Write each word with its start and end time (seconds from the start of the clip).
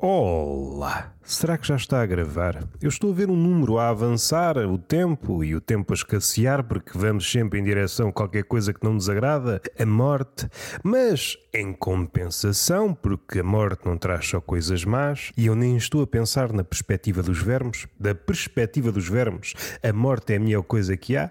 Olá! 0.00 1.12
Será 1.24 1.58
que 1.58 1.66
já 1.66 1.74
está 1.74 2.00
a 2.00 2.06
gravar? 2.06 2.62
Eu 2.80 2.88
estou 2.88 3.10
a 3.10 3.14
ver 3.14 3.28
um 3.28 3.34
número 3.34 3.78
a 3.78 3.88
avançar, 3.88 4.56
o 4.56 4.78
tempo 4.78 5.42
e 5.42 5.56
o 5.56 5.60
tempo 5.60 5.92
a 5.92 5.96
escassear, 5.96 6.62
porque 6.62 6.96
vamos 6.96 7.28
sempre 7.28 7.58
em 7.58 7.64
direção 7.64 8.10
a 8.10 8.12
qualquer 8.12 8.44
coisa 8.44 8.72
que 8.72 8.84
não 8.84 8.92
nos 8.92 9.10
agrada, 9.10 9.60
a 9.76 9.84
morte. 9.84 10.48
Mas 10.84 11.36
em 11.52 11.72
compensação, 11.72 12.94
porque 12.94 13.40
a 13.40 13.42
morte 13.42 13.86
não 13.86 13.98
traz 13.98 14.28
só 14.28 14.40
coisas 14.40 14.84
más, 14.84 15.32
e 15.36 15.46
eu 15.46 15.56
nem 15.56 15.76
estou 15.76 16.00
a 16.00 16.06
pensar 16.06 16.52
na 16.52 16.62
perspectiva 16.62 17.20
dos 17.20 17.42
vermes, 17.42 17.88
da 17.98 18.14
perspectiva 18.14 18.92
dos 18.92 19.08
vermes, 19.08 19.54
a 19.82 19.92
morte 19.92 20.32
é 20.32 20.36
a 20.36 20.40
melhor 20.40 20.62
coisa 20.62 20.96
que 20.96 21.16
há. 21.16 21.28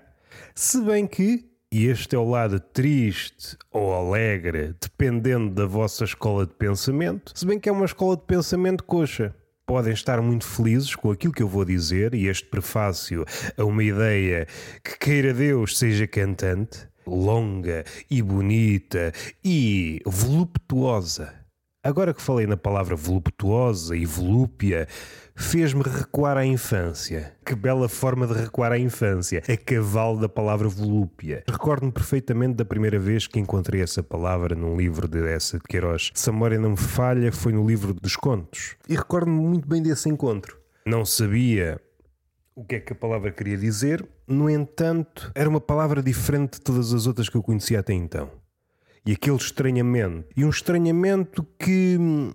Se 0.53 0.81
bem 0.81 1.07
que 1.07 1.56
e 1.77 1.85
este 1.85 2.15
é 2.15 2.17
o 2.17 2.27
lado 2.27 2.59
triste 2.59 3.55
ou 3.71 3.93
alegre, 3.93 4.73
dependendo 4.81 5.51
da 5.51 5.67
vossa 5.67 6.05
escola 6.05 6.43
de 6.43 6.51
pensamento, 6.55 7.31
se 7.35 7.45
bem 7.45 7.59
que 7.59 7.69
é 7.69 7.71
uma 7.71 7.85
escola 7.85 8.15
de 8.17 8.23
pensamento 8.23 8.83
coxa. 8.83 9.35
Podem 9.63 9.93
estar 9.93 10.19
muito 10.19 10.43
felizes 10.43 10.95
com 10.95 11.11
aquilo 11.11 11.31
que 11.31 11.43
eu 11.43 11.47
vou 11.47 11.63
dizer 11.63 12.15
e 12.15 12.25
este 12.25 12.47
prefácio 12.47 13.23
a 13.55 13.63
uma 13.63 13.83
ideia 13.83 14.47
que 14.83 14.97
queira 14.97 15.31
Deus 15.35 15.77
seja 15.77 16.07
cantante, 16.07 16.79
longa 17.05 17.85
e 18.09 18.23
bonita 18.23 19.13
e 19.45 20.01
voluptuosa. 20.03 21.31
Agora 21.83 22.11
que 22.11 22.23
falei 22.23 22.47
na 22.47 22.57
palavra 22.57 22.95
voluptuosa 22.95 23.95
e 23.95 24.03
volúpia, 24.03 24.87
fez-me 25.37 25.83
recuar 25.83 26.35
à 26.35 26.45
infância. 26.45 27.33
Que 27.45 27.55
bela 27.55 27.87
forma 27.87 28.27
de 28.27 28.33
recuar 28.33 28.71
à 28.71 28.79
infância, 28.79 29.41
a 29.47 29.55
cavalo 29.55 30.19
da 30.19 30.27
palavra 30.27 30.67
volúpia. 30.67 31.43
Recordo-me 31.47 31.91
perfeitamente 31.91 32.55
da 32.55 32.65
primeira 32.65 32.99
vez 32.99 33.27
que 33.27 33.39
encontrei 33.39 33.81
essa 33.81 34.01
palavra 34.01 34.55
num 34.55 34.75
livro 34.75 35.07
de 35.07 35.25
essa 35.27 35.57
de 35.57 35.63
Queiroz. 35.63 36.11
Se 36.13 36.31
memória 36.31 36.59
não 36.59 36.71
me 36.71 36.77
falha, 36.77 37.31
foi 37.31 37.53
no 37.53 37.65
livro 37.65 37.93
dos 37.93 38.15
contos. 38.15 38.75
E 38.89 38.95
recordo-me 38.95 39.39
muito 39.39 39.67
bem 39.67 39.81
desse 39.81 40.09
encontro. 40.09 40.57
Não 40.85 41.05
sabia 41.05 41.79
o 42.55 42.65
que 42.65 42.75
é 42.75 42.79
que 42.79 42.91
a 42.91 42.95
palavra 42.95 43.31
queria 43.31 43.57
dizer, 43.57 44.05
no 44.27 44.49
entanto, 44.49 45.31
era 45.35 45.47
uma 45.47 45.61
palavra 45.61 46.01
diferente 46.01 46.53
de 46.53 46.61
todas 46.61 46.91
as 46.91 47.05
outras 47.05 47.29
que 47.29 47.37
eu 47.37 47.43
conhecia 47.43 47.79
até 47.79 47.93
então 47.93 48.31
e 49.07 49.13
aquele 49.13 49.37
estranhamento. 49.37 50.25
E 50.35 50.43
um 50.43 50.49
estranhamento 50.49 51.47
que, 51.57 51.97
hum, 51.97 52.33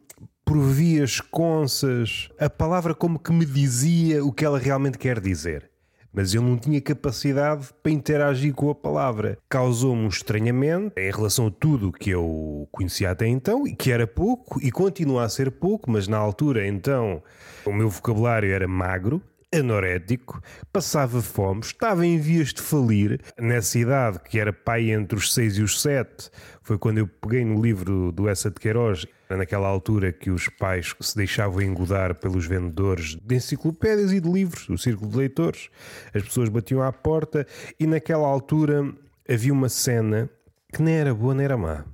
por 0.53 0.61
vias 0.61 1.19
consas, 1.19 2.29
a 2.39 2.51
palavra 2.51 2.95
como 2.95 3.19
que 3.19 3.33
me 3.33 3.47
dizia 3.47 4.23
o 4.23 4.31
que 4.31 4.45
ela 4.45 4.59
realmente 4.59 4.99
quer 4.99 5.19
dizer. 5.19 5.71
Mas 6.13 6.35
eu 6.35 6.43
não 6.43 6.59
tinha 6.59 6.79
capacidade 6.79 7.69
para 7.83 7.91
interagir 7.91 8.53
com 8.53 8.69
a 8.69 8.75
palavra. 8.75 9.39
Causou-me 9.49 10.05
um 10.05 10.09
estranhamento 10.09 10.93
em 10.99 11.11
relação 11.11 11.47
a 11.47 11.51
tudo 11.51 11.91
que 11.91 12.11
eu 12.11 12.69
conhecia 12.71 13.11
até 13.11 13.27
então, 13.27 13.67
e 13.67 13.75
que 13.75 13.91
era 13.91 14.07
pouco, 14.07 14.61
e 14.63 14.71
continua 14.71 15.25
a 15.25 15.29
ser 15.31 15.51
pouco, 15.51 15.91
mas 15.91 16.07
na 16.07 16.19
altura 16.19 16.67
então 16.67 17.23
o 17.65 17.73
meu 17.73 17.89
vocabulário 17.89 18.53
era 18.53 18.69
magro, 18.69 19.23
anorético, 19.55 20.41
passava 20.73 21.21
fome, 21.21 21.61
estava 21.61 22.07
em 22.07 22.19
vias 22.19 22.55
de 22.55 22.63
falir, 22.63 23.21
nessa 23.39 23.79
idade 23.79 24.19
que 24.21 24.39
era 24.39 24.53
pai 24.53 24.91
entre 24.91 25.17
os 25.17 25.33
6 25.35 25.59
e 25.59 25.63
os 25.63 25.81
7, 25.81 26.31
foi 26.63 26.79
quando 26.79 26.99
eu 26.99 27.07
peguei 27.07 27.45
no 27.45 27.61
livro 27.61 28.11
do 28.13 28.29
Essa 28.29 28.51
de 28.51 28.59
Queiroz, 28.59 29.07
naquela 29.29 29.69
altura 29.69 30.13
que 30.13 30.31
os 30.31 30.49
pais 30.49 30.95
se 31.01 31.17
deixavam 31.17 31.63
engodar 31.63 32.15
pelos 32.15 32.47
vendedores 32.47 33.17
de 33.17 33.35
enciclopédias 33.35 34.13
e 34.13 34.21
de 34.21 34.31
livros, 34.31 34.69
o 34.69 34.79
círculo 34.79 35.11
de 35.11 35.17
leitores, 35.17 35.69
as 36.15 36.23
pessoas 36.23 36.49
batiam 36.49 36.83
à 36.83 36.93
porta 36.93 37.47
e 37.79 37.87
naquela 37.87 38.27
altura 38.27 38.93
havia 39.29 39.53
uma 39.53 39.69
cena 39.69 40.31
que 40.73 40.83
nem 40.83 40.95
era 40.95 41.15
boa 41.15 41.35
nem 41.35 41.45
era 41.45 41.57
má. 41.57 41.85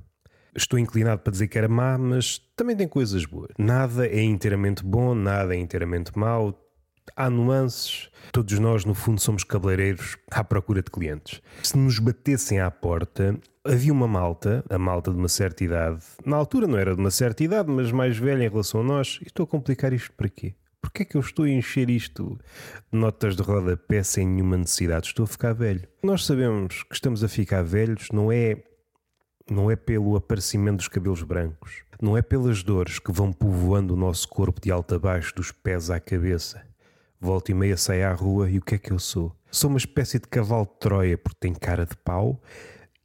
Estou 0.55 0.79
inclinado 0.79 1.21
para 1.23 1.31
dizer 1.31 1.47
que 1.47 1.59
era 1.59 1.69
má, 1.69 1.97
mas 1.97 2.39
também 2.57 2.75
tem 2.75 2.89
coisas 2.89 3.25
boas. 3.25 3.51
Nada 3.59 4.07
é 4.07 4.21
inteiramente 4.21 4.85
bom, 4.85 5.15
nada 5.15 5.55
é 5.55 5.59
inteiramente 5.59 6.17
mau 6.19 6.53
há 7.17 7.31
nuances. 7.31 8.09
Todos 8.33 8.59
nós, 8.59 8.85
no 8.85 8.95
fundo, 8.95 9.21
somos 9.21 9.45
cabeleireiros 9.45 10.17
à 10.31 10.45
procura 10.45 10.83
de 10.83 10.91
clientes. 10.91 11.41
Se 11.63 11.77
nos 11.77 11.99
batessem 11.99 12.61
à 12.61 12.71
porta, 12.71 13.39
havia 13.65 13.93
uma 13.93 14.09
malta, 14.09 14.65
a 14.69 14.79
malta 14.79 15.11
de 15.11 15.17
uma 15.17 15.29
certa 15.29 15.65
idade, 15.65 16.05
na 16.25 16.37
altura 16.37 16.67
não 16.67 16.79
era 16.79 16.95
de 16.95 17.01
uma 17.01 17.11
certa 17.11 17.45
idade, 17.45 17.71
mas 17.71 17.91
mais 17.93 18.17
velha 18.17 18.45
em 18.45 18.49
relação 18.49 18.81
a 18.81 18.85
nós, 18.85 19.19
e 19.23 19.27
estou 19.27 19.45
a 19.45 19.47
complicar 19.47 19.93
isto 19.93 20.13
para 20.13 20.29
quê? 20.29 20.55
Porquê 20.81 21.03
é 21.03 21.05
que 21.05 21.17
eu 21.17 21.21
estou 21.21 21.45
a 21.45 21.51
encher 21.51 21.91
isto 21.91 22.39
de 22.93 22.99
notas 22.99 23.37
de 23.37 23.43
rodapé 23.43 24.03
sem 24.03 24.27
nenhuma 24.27 24.57
necessidade? 24.57 25.09
Estou 25.09 25.25
a 25.25 25.27
ficar 25.27 25.53
velho. 25.53 25.87
Nós 26.03 26.25
sabemos 26.25 26.85
que 26.85 26.95
estamos 26.95 27.25
a 27.25 27.29
ficar 27.29 27.63
velhos, 27.63 28.09
não 28.13 28.31
é, 28.31 28.63
não 29.51 29.71
é 29.71 29.77
pelo 29.77 30.17
aparecimento 30.17 30.77
dos 30.77 30.89
cabelos 30.89 31.23
brancos, 31.23 31.83
não 32.01 32.17
é 32.17 32.23
pelas 32.23 32.63
dores 32.63 32.99
que 32.99 33.13
vão 33.13 33.33
povoando 33.33 33.95
o 33.95 33.97
nosso 33.97 34.29
corpo 34.29 34.61
de 34.61 34.71
alto 34.71 34.95
a 34.95 34.99
baixo, 34.99 35.35
dos 35.35 35.51
pés 35.51 35.91
à 35.91 35.99
cabeça. 35.99 36.63
Volta 37.21 37.51
e 37.51 37.55
meia 37.55 37.77
sai 37.77 38.05
à 38.05 38.13
rua 38.13 38.49
e 38.49 38.59
o 38.59 38.63
que 38.63 38.77
é 38.77 38.79
que 38.79 38.93
eu 38.93 38.99
sou? 38.99 39.35
Sou 39.51 39.71
uma 39.71 39.79
espécie 39.79 40.21
de 40.21 40.29
cavalo 40.29 40.67
de 40.67 40.79
Troia 40.79 41.19
porque 41.19 41.39
tem 41.41 41.53
cara 41.53 41.85
de 41.85 41.97
pau 41.97 42.41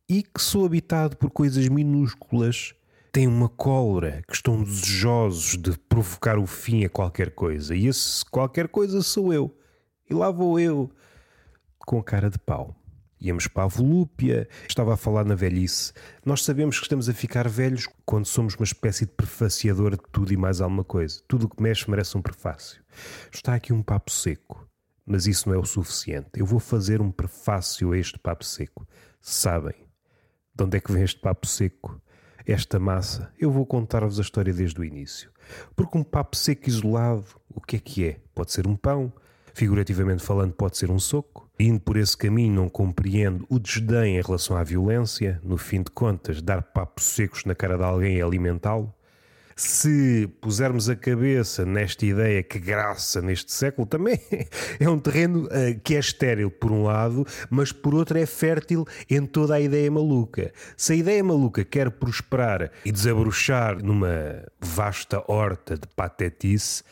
e 0.08 0.22
que 0.22 0.40
sou 0.40 0.66
habitado 0.66 1.18
por 1.18 1.32
coisas 1.32 1.68
minúsculas. 1.68 2.76
Tem 3.12 3.28
uma 3.28 3.50
cólera 3.50 4.22
que 4.28 4.36
estão 4.36 4.62
desejosos 4.62 5.58
de 5.58 5.78
provocar 5.90 6.38
o 6.38 6.46
fim 6.46 6.86
a 6.86 6.90
qualquer 6.90 7.32
coisa. 7.32 7.76
E 7.76 7.88
esse 7.88 8.24
qualquer 8.26 8.68
coisa 8.68 9.02
sou 9.02 9.34
eu. 9.34 9.56
E 10.08 10.14
lá 10.14 10.30
vou 10.30 10.60
eu 10.60 10.92
com 11.80 11.98
a 11.98 12.04
cara 12.04 12.30
de 12.30 12.38
pau. 12.38 12.76
Íamos 13.24 13.48
para 13.48 13.64
a 13.64 13.68
volúpia, 13.68 14.50
estava 14.68 14.94
a 14.94 14.98
falar 14.98 15.24
na 15.24 15.34
velhice. 15.34 15.94
Nós 16.26 16.44
sabemos 16.44 16.78
que 16.78 16.84
estamos 16.84 17.08
a 17.08 17.14
ficar 17.14 17.48
velhos 17.48 17.88
quando 18.06 18.26
somos 18.26 18.54
uma 18.54 18.66
espécie 18.66 19.06
de 19.06 19.14
prefaciador 19.14 19.92
de 19.92 20.04
tudo 20.12 20.34
e 20.34 20.36
mais 20.36 20.60
alguma 20.60 20.84
coisa. 20.84 21.22
Tudo 21.26 21.46
o 21.46 21.50
que 21.50 21.64
mexe 21.64 21.90
merece 21.90 22.18
um 22.18 22.22
prefácio. 22.22 22.84
Está 23.34 23.56
aqui 23.56 23.72
um 23.72 23.82
papo 23.82 24.12
seco, 24.12 24.68
mas 25.06 25.26
isso 25.26 25.48
não 25.48 25.56
é 25.56 25.58
o 25.58 25.64
suficiente. 25.64 26.32
Eu 26.36 26.46
vou 26.46 26.60
fazer 26.60 27.02
um 27.02 27.10
prefácio 27.10 27.94
a 27.94 27.98
este 27.98 28.20
papo 28.20 28.44
seco. 28.44 28.86
Sabem 29.22 29.88
de 30.54 30.62
onde 30.66 30.76
é 30.76 30.82
que 30.82 30.92
vem 30.92 31.04
este 31.04 31.22
papo 31.22 31.48
seco? 31.48 32.02
Esta 32.46 32.78
massa? 32.78 33.32
Eu 33.40 33.50
vou 33.52 33.66
contar-vos 33.66 34.20
a 34.20 34.22
história 34.22 34.54
desde 34.54 34.82
o 34.82 34.84
início. 34.84 35.32
Porque 35.78 35.98
um 35.98 36.04
papo 36.04 36.36
seco 36.36 36.68
isolado, 36.68 37.28
o 37.50 37.62
que 37.62 37.78
é 37.78 37.80
que 37.80 38.06
é? 38.06 38.20
Pode 38.36 38.52
ser 38.52 38.68
um 38.68 38.76
pão, 38.76 39.14
figurativamente 39.54 40.22
falando, 40.22 40.52
pode 40.52 40.78
ser 40.78 40.92
um 40.92 41.00
soco. 41.00 41.43
Indo 41.60 41.80
por 41.80 41.98
esse 41.98 42.18
caminho, 42.18 42.54
não 42.54 42.70
compreendo 42.70 43.46
o 43.50 43.60
desdém 43.60 44.18
em 44.18 44.22
relação 44.22 44.58
à 44.58 44.64
violência. 44.64 45.40
No 45.44 45.58
fim 45.58 45.84
de 45.84 45.92
contas, 45.92 46.42
dar 46.42 46.62
papos 46.62 47.06
secos 47.06 47.46
na 47.46 47.54
cara 47.54 47.78
de 47.78 47.84
alguém 47.84 48.20
é 48.20 48.24
alimentá-lo. 48.24 48.94
Se 49.56 50.28
pusermos 50.42 50.90
a 50.90 50.96
cabeça 50.96 51.64
nesta 51.64 52.06
ideia 52.06 52.42
que 52.42 52.58
graça 52.58 53.22
neste 53.22 53.52
século, 53.52 53.86
também 53.86 54.20
é 54.80 54.90
um 54.90 54.98
terreno 54.98 55.46
uh, 55.46 55.80
que 55.84 55.96
é 55.96 56.00
estéril 56.00 56.50
por 56.50 56.72
um 56.72 56.84
lado, 56.84 57.26
mas 57.52 57.72
por 57.72 57.94
outro 57.94 58.18
é 58.18 58.26
fértil 58.26 58.86
em 59.08 59.26
toda 59.26 59.54
a 59.54 59.62
ideia 59.62 59.92
maluca. 59.92 60.52
Se 60.76 60.94
a 60.94 60.96
ideia 60.96 61.24
maluca 61.24 61.64
quer 61.64 61.92
prosperar 61.92 62.72
e 62.84 62.92
desabrochar 62.92 63.84
numa 63.84 64.44
vasta 64.60 65.24
horta 65.28 65.78
de 65.78 65.88
patetice, 65.96 66.84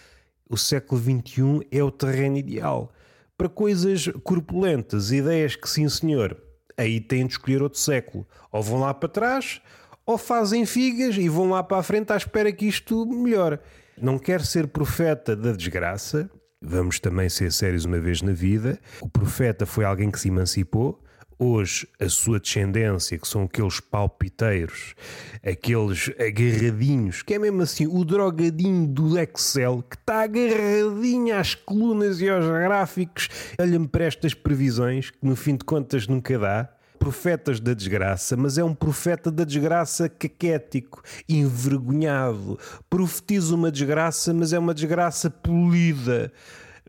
o 0.48 0.56
século 0.56 1.02
XXI 1.02 1.68
é 1.72 1.84
o 1.84 1.90
terreno 1.90 2.38
ideal. 2.38 2.94
Para 3.42 3.50
coisas 3.50 4.08
corpulentas, 4.24 5.12
ideias 5.12 5.56
que, 5.56 5.68
sim 5.68 5.90
senhor, 5.90 6.38
aí 6.78 7.02
têm 7.02 7.26
de 7.26 7.34
escolher 7.34 7.64
outro 7.64 7.80
século. 7.80 8.24
Ou 8.52 8.62
vão 8.62 8.82
lá 8.82 8.94
para 8.94 9.10
trás, 9.10 9.60
ou 10.06 10.16
fazem 10.16 10.64
figas 10.64 11.16
e 11.18 11.28
vão 11.28 11.50
lá 11.50 11.64
para 11.64 11.78
a 11.78 11.82
frente 11.82 12.14
à 12.14 12.18
espera 12.18 12.52
que 12.52 12.68
isto 12.68 13.04
melhore. 13.08 13.58
Não 14.00 14.20
quer 14.20 14.46
ser 14.46 14.68
profeta 14.68 15.36
da 15.36 15.54
desgraça, 15.54 16.30
vamos 16.62 17.00
também 17.00 17.30
ser 17.30 17.52
sérios 17.52 17.84
uma 17.84 18.00
vez 18.00 18.22
na 18.22 18.32
vida. 18.32 18.80
O 19.02 19.10
profeta 19.10 19.66
foi 19.66 19.86
alguém 19.86 20.12
que 20.12 20.20
se 20.20 20.28
emancipou, 20.28 21.04
hoje 21.42 21.88
a 22.00 22.08
sua 22.08 22.40
descendência, 22.40 23.18
que 23.18 23.28
são 23.28 23.44
aqueles 23.44 23.80
palpiteiros, 23.80 24.94
aqueles 25.44 26.12
agarradinhos, 26.20 27.24
que 27.24 27.34
é 27.34 27.40
mesmo 27.40 27.64
assim 27.64 27.88
o 27.88 28.06
drogadinho 28.06 28.86
do 28.88 29.18
Excel, 29.18 29.84
que 29.90 29.96
está 29.96 30.22
agarradinho 30.22 31.36
às 31.36 31.56
colunas 31.56 32.22
e 32.22 32.30
aos 32.30 32.46
gráficos, 32.46 33.28
olha-me 33.60 33.88
para 33.88 34.06
estas 34.06 34.36
previsões, 34.36 35.10
que 35.10 35.18
no 35.24 35.36
fim 35.36 35.56
de 35.56 35.66
contas 35.66 36.08
nunca 36.08 36.38
dá. 36.38 36.70
Profetas 37.00 37.60
da 37.60 37.74
desgraça, 37.74 38.38
mas 38.38 38.60
é 38.60 38.64
um 38.64 38.76
profeta 38.76 39.32
da 39.32 39.44
desgraça 39.44 40.08
caquético, 40.08 41.02
envergonhado. 41.28 42.60
Profetiza 42.88 43.56
uma 43.56 43.72
desgraça, 43.72 44.32
mas 44.32 44.54
é 44.54 44.60
uma 44.60 44.72
desgraça 44.72 45.28
polida 45.28 46.32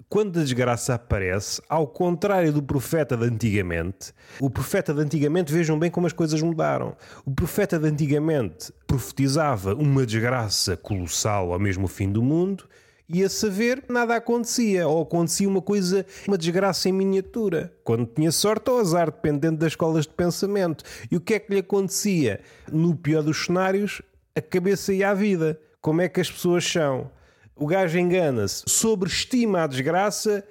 quando 0.08 0.38
a 0.38 0.42
desgraça 0.42 0.94
aparece, 0.94 1.60
ao 1.68 1.86
contrário 1.86 2.52
do 2.52 2.62
profeta 2.62 3.16
de 3.16 3.24
antigamente, 3.24 4.12
o 4.40 4.50
profeta 4.50 4.92
de 4.94 5.00
antigamente, 5.00 5.52
vejam 5.52 5.78
bem 5.78 5.90
como 5.90 6.06
as 6.06 6.12
coisas 6.12 6.40
mudaram. 6.40 6.96
O 7.24 7.30
profeta 7.30 7.78
de 7.78 7.86
antigamente 7.88 8.72
profetizava 8.86 9.74
uma 9.74 10.04
desgraça 10.06 10.76
colossal 10.76 11.52
ao 11.52 11.58
mesmo 11.58 11.86
fim 11.88 12.10
do 12.10 12.22
mundo, 12.22 12.64
e 13.08 13.22
a 13.22 13.28
saber, 13.28 13.84
nada 13.90 14.16
acontecia, 14.16 14.88
ou 14.88 15.02
acontecia 15.02 15.46
uma 15.46 15.60
coisa, 15.60 16.06
uma 16.26 16.38
desgraça 16.38 16.88
em 16.88 16.92
miniatura. 16.92 17.70
Quando 17.84 18.06
tinha 18.06 18.32
sorte 18.32 18.70
ou 18.70 18.78
azar, 18.78 19.10
dependendo 19.10 19.58
das 19.58 19.72
escolas 19.72 20.06
de 20.06 20.14
pensamento. 20.14 20.82
E 21.10 21.16
o 21.16 21.20
que 21.20 21.34
é 21.34 21.38
que 21.38 21.52
lhe 21.52 21.60
acontecia? 21.60 22.40
No 22.72 22.96
pior 22.96 23.22
dos 23.22 23.44
cenários, 23.44 24.00
a 24.34 24.40
cabeça 24.40 24.94
ia 24.94 25.10
à 25.10 25.14
vida. 25.14 25.60
Como 25.78 26.00
é 26.00 26.08
que 26.08 26.22
as 26.22 26.30
pessoas 26.30 26.64
são? 26.64 27.10
O 27.54 27.66
gajo 27.66 27.98
engana-se, 27.98 28.64
sobreestima 28.66 29.62
a 29.62 29.66
desgraça, 29.66 30.44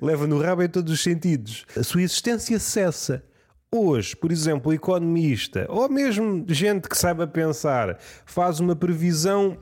leva 0.00 0.26
no 0.26 0.40
rabo 0.40 0.62
em 0.62 0.68
todos 0.68 0.92
os 0.92 1.02
sentidos. 1.02 1.66
A 1.76 1.82
sua 1.82 2.02
existência 2.02 2.58
cessa. 2.58 3.24
Hoje, 3.70 4.16
por 4.16 4.32
exemplo, 4.32 4.70
o 4.70 4.74
economista, 4.74 5.66
ou 5.68 5.88
mesmo 5.88 6.44
gente 6.48 6.88
que 6.88 6.96
saiba 6.96 7.26
pensar, 7.26 7.98
faz 8.24 8.60
uma 8.60 8.76
previsão 8.76 9.58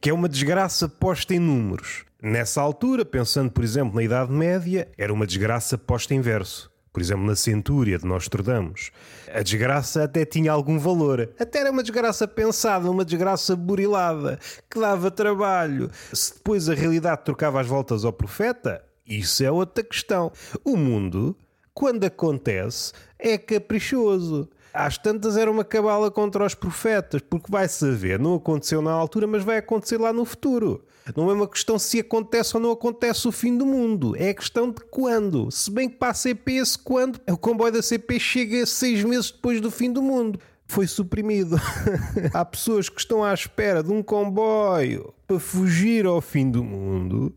que 0.00 0.10
é 0.10 0.12
uma 0.12 0.28
desgraça 0.28 0.88
posta 0.88 1.34
em 1.34 1.38
números. 1.38 2.04
Nessa 2.22 2.60
altura, 2.60 3.04
pensando, 3.04 3.50
por 3.50 3.62
exemplo, 3.62 3.94
na 3.94 4.02
Idade 4.02 4.32
Média, 4.32 4.88
era 4.98 5.12
uma 5.12 5.26
desgraça 5.26 5.78
posta 5.78 6.14
em 6.14 6.20
verso. 6.20 6.70
Por 6.96 7.02
exemplo, 7.02 7.26
na 7.26 7.36
Centúria 7.36 7.98
de 7.98 8.06
Nostradamus. 8.06 8.90
A 9.30 9.42
desgraça 9.42 10.04
até 10.04 10.24
tinha 10.24 10.50
algum 10.50 10.78
valor. 10.78 11.28
Até 11.38 11.58
era 11.58 11.70
uma 11.70 11.82
desgraça 11.82 12.26
pensada, 12.26 12.90
uma 12.90 13.04
desgraça 13.04 13.54
burilada, 13.54 14.38
que 14.70 14.80
dava 14.80 15.10
trabalho. 15.10 15.90
Se 16.10 16.32
depois 16.32 16.70
a 16.70 16.74
realidade 16.74 17.22
trocava 17.22 17.60
as 17.60 17.66
voltas 17.66 18.02
ao 18.02 18.14
profeta, 18.14 18.82
isso 19.06 19.44
é 19.44 19.50
outra 19.50 19.84
questão. 19.84 20.32
O 20.64 20.74
mundo, 20.74 21.36
quando 21.74 22.02
acontece, 22.04 22.94
é 23.18 23.38
caprichoso. 23.38 24.48
Às 24.72 24.98
tantas 24.98 25.38
era 25.38 25.50
uma 25.50 25.64
cabala 25.64 26.10
contra 26.10 26.44
os 26.44 26.54
profetas, 26.54 27.22
porque 27.22 27.50
vai 27.50 27.66
saber, 27.66 28.18
não 28.18 28.34
aconteceu 28.34 28.82
na 28.82 28.92
altura, 28.92 29.26
mas 29.26 29.42
vai 29.42 29.56
acontecer 29.56 29.98
lá 29.98 30.12
no 30.12 30.24
futuro. 30.26 30.84
Não 31.16 31.30
é 31.30 31.32
uma 31.32 31.48
questão 31.48 31.78
se 31.78 32.00
acontece 32.00 32.54
ou 32.56 32.62
não 32.62 32.72
acontece 32.72 33.26
o 33.26 33.32
fim 33.32 33.56
do 33.56 33.64
mundo, 33.64 34.14
é 34.16 34.30
a 34.30 34.34
questão 34.34 34.70
de 34.70 34.80
quando. 34.90 35.50
Se 35.50 35.70
bem 35.70 35.88
que 35.88 35.96
para 35.96 36.10
a 36.10 36.14
CP, 36.14 36.52
esse 36.52 36.78
quando, 36.78 37.18
o 37.26 37.38
comboio 37.38 37.72
da 37.72 37.80
CP 37.80 38.20
chega 38.20 38.66
seis 38.66 39.02
meses 39.02 39.30
depois 39.30 39.60
do 39.60 39.70
fim 39.70 39.90
do 39.90 40.02
mundo. 40.02 40.38
Foi 40.66 40.86
suprimido. 40.86 41.56
Há 42.34 42.44
pessoas 42.44 42.88
que 42.88 43.00
estão 43.00 43.24
à 43.24 43.32
espera 43.32 43.82
de 43.82 43.92
um 43.92 44.02
comboio 44.02 45.14
para 45.26 45.38
fugir 45.38 46.04
ao 46.04 46.20
fim 46.20 46.50
do 46.50 46.62
mundo 46.62 47.34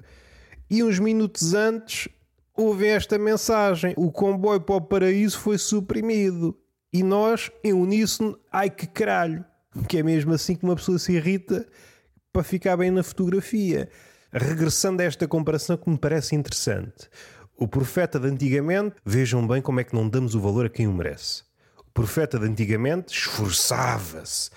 e 0.69 0.83
uns 0.83 0.99
minutos 0.99 1.53
antes 1.53 2.09
ouvem 2.59 2.91
esta 2.91 3.17
mensagem: 3.17 3.93
o 3.97 4.11
comboio 4.11 4.59
para 4.59 4.75
o 4.75 4.81
paraíso 4.81 5.39
foi 5.39 5.57
suprimido. 5.57 6.57
E 6.91 7.03
nós, 7.03 7.51
em 7.63 7.71
uníssono, 7.71 8.37
ai 8.51 8.69
que 8.69 8.87
caralho. 8.87 9.45
Que 9.87 9.99
é 9.99 10.03
mesmo 10.03 10.33
assim 10.33 10.55
que 10.55 10.63
uma 10.63 10.75
pessoa 10.75 10.97
se 10.97 11.13
irrita 11.13 11.67
para 12.33 12.43
ficar 12.43 12.75
bem 12.77 12.91
na 12.91 13.03
fotografia. 13.03 13.89
Regressando 14.31 15.01
a 15.01 15.05
esta 15.05 15.27
comparação 15.27 15.77
que 15.77 15.89
me 15.89 15.97
parece 15.97 16.35
interessante. 16.35 17.07
O 17.55 17.67
profeta 17.67 18.19
de 18.19 18.27
antigamente, 18.27 18.95
vejam 19.05 19.45
bem 19.45 19.61
como 19.61 19.79
é 19.79 19.83
que 19.83 19.93
não 19.93 20.07
damos 20.07 20.33
o 20.33 20.39
valor 20.39 20.65
a 20.65 20.69
quem 20.69 20.87
o 20.87 20.93
merece. 20.93 21.43
O 21.77 21.91
profeta 21.93 22.39
de 22.39 22.45
antigamente 22.45 23.13
esforçava-se 23.13 24.49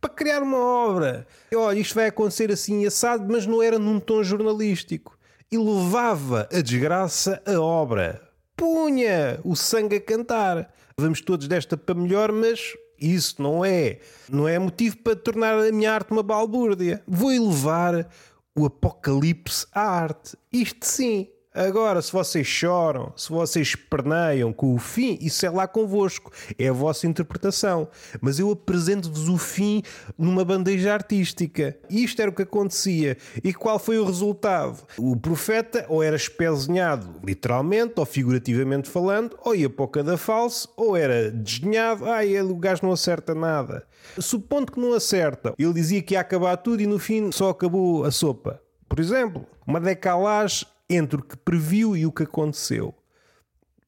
para 0.00 0.10
criar 0.10 0.42
uma 0.42 0.58
obra. 0.58 1.26
Olha, 1.54 1.78
isto 1.78 1.94
vai 1.94 2.06
acontecer 2.06 2.50
assim 2.50 2.86
assado, 2.86 3.26
mas 3.30 3.46
não 3.46 3.62
era 3.62 3.78
num 3.78 3.98
tom 3.98 4.22
jornalístico. 4.22 5.18
E 5.52 5.58
levava 5.58 6.48
a 6.52 6.60
desgraça 6.60 7.42
a 7.44 7.60
obra. 7.60 8.20
Punha 8.56 9.40
o 9.44 9.56
sangue 9.56 9.96
a 9.96 10.00
cantar 10.00 10.72
vamos 11.00 11.20
todos 11.20 11.48
desta 11.48 11.76
para 11.76 11.94
melhor, 11.94 12.30
mas 12.30 12.76
isso 13.00 13.42
não 13.42 13.64
é, 13.64 13.98
não 14.28 14.46
é 14.46 14.58
motivo 14.58 14.98
para 14.98 15.16
tornar 15.16 15.58
a 15.58 15.72
minha 15.72 15.92
arte 15.92 16.12
uma 16.12 16.22
balbúrdia. 16.22 17.02
Vou 17.08 17.32
elevar 17.32 18.08
o 18.56 18.66
apocalipse 18.66 19.66
à 19.72 19.80
arte. 19.80 20.36
Isto 20.52 20.86
sim. 20.86 21.28
Agora, 21.52 22.00
se 22.00 22.12
vocês 22.12 22.46
choram, 22.46 23.12
se 23.16 23.28
vocês 23.28 23.68
esperneiam 23.68 24.52
com 24.52 24.72
o 24.72 24.78
fim, 24.78 25.18
isso 25.20 25.44
é 25.44 25.50
lá 25.50 25.66
convosco, 25.66 26.30
é 26.56 26.68
a 26.68 26.72
vossa 26.72 27.08
interpretação. 27.08 27.88
Mas 28.20 28.38
eu 28.38 28.52
apresento-vos 28.52 29.28
o 29.28 29.36
fim 29.36 29.82
numa 30.16 30.44
bandeja 30.44 30.94
artística. 30.94 31.76
Isto 31.90 32.22
era 32.22 32.30
o 32.30 32.34
que 32.34 32.42
acontecia. 32.42 33.16
E 33.42 33.52
qual 33.52 33.80
foi 33.80 33.98
o 33.98 34.04
resultado? 34.04 34.80
O 34.96 35.16
profeta 35.16 35.84
ou 35.88 36.04
era 36.04 36.14
espezinhado, 36.14 37.16
literalmente 37.24 37.94
ou 37.96 38.06
figurativamente 38.06 38.88
falando, 38.88 39.36
ou 39.42 39.52
ia 39.52 39.68
para 39.68 39.84
o 39.84 39.88
cadafalso, 39.88 40.72
ou 40.76 40.96
era 40.96 41.32
desenhado, 41.32 42.04
ai, 42.04 42.40
o 42.40 42.54
gajo 42.54 42.82
não 42.84 42.92
acerta 42.92 43.34
nada. 43.34 43.84
Supondo 44.20 44.70
que 44.70 44.78
não 44.78 44.94
acerta, 44.94 45.52
ele 45.58 45.72
dizia 45.72 46.00
que 46.00 46.14
ia 46.14 46.20
acabar 46.20 46.56
tudo 46.58 46.80
e 46.80 46.86
no 46.86 47.00
fim 47.00 47.32
só 47.32 47.50
acabou 47.50 48.04
a 48.04 48.12
sopa. 48.12 48.62
Por 48.88 49.00
exemplo, 49.00 49.44
uma 49.66 49.80
decalagem 49.80 50.66
entre 50.90 51.20
o 51.20 51.22
que 51.22 51.36
previu 51.36 51.96
e 51.96 52.04
o 52.04 52.12
que 52.12 52.24
aconteceu. 52.24 52.94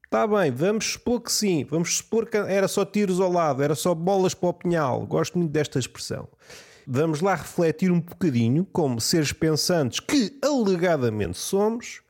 Está 0.05 0.25
bem, 0.25 0.51
vamos 0.51 0.93
supor 0.93 1.21
que 1.21 1.31
sim, 1.31 1.63
vamos 1.63 1.97
supor 1.97 2.27
que 2.27 2.37
era 2.37 2.67
só 2.67 2.85
tiros 2.85 3.19
ao 3.19 3.31
lado, 3.31 3.63
era 3.63 3.75
só 3.75 3.93
bolas 3.93 4.33
para 4.33 4.49
o 4.49 4.53
pinhal. 4.53 5.05
Gosto 5.05 5.37
muito 5.37 5.51
desta 5.51 5.79
expressão. 5.79 6.27
Vamos 6.85 7.19
lá 7.19 7.35
refletir 7.35 7.91
um 7.91 7.99
bocadinho, 7.99 8.65
como 8.71 9.01
seres 9.01 9.33
pensantes 9.33 9.99
que 9.99 10.37
alegadamente 10.41 11.37
somos, 11.37 12.01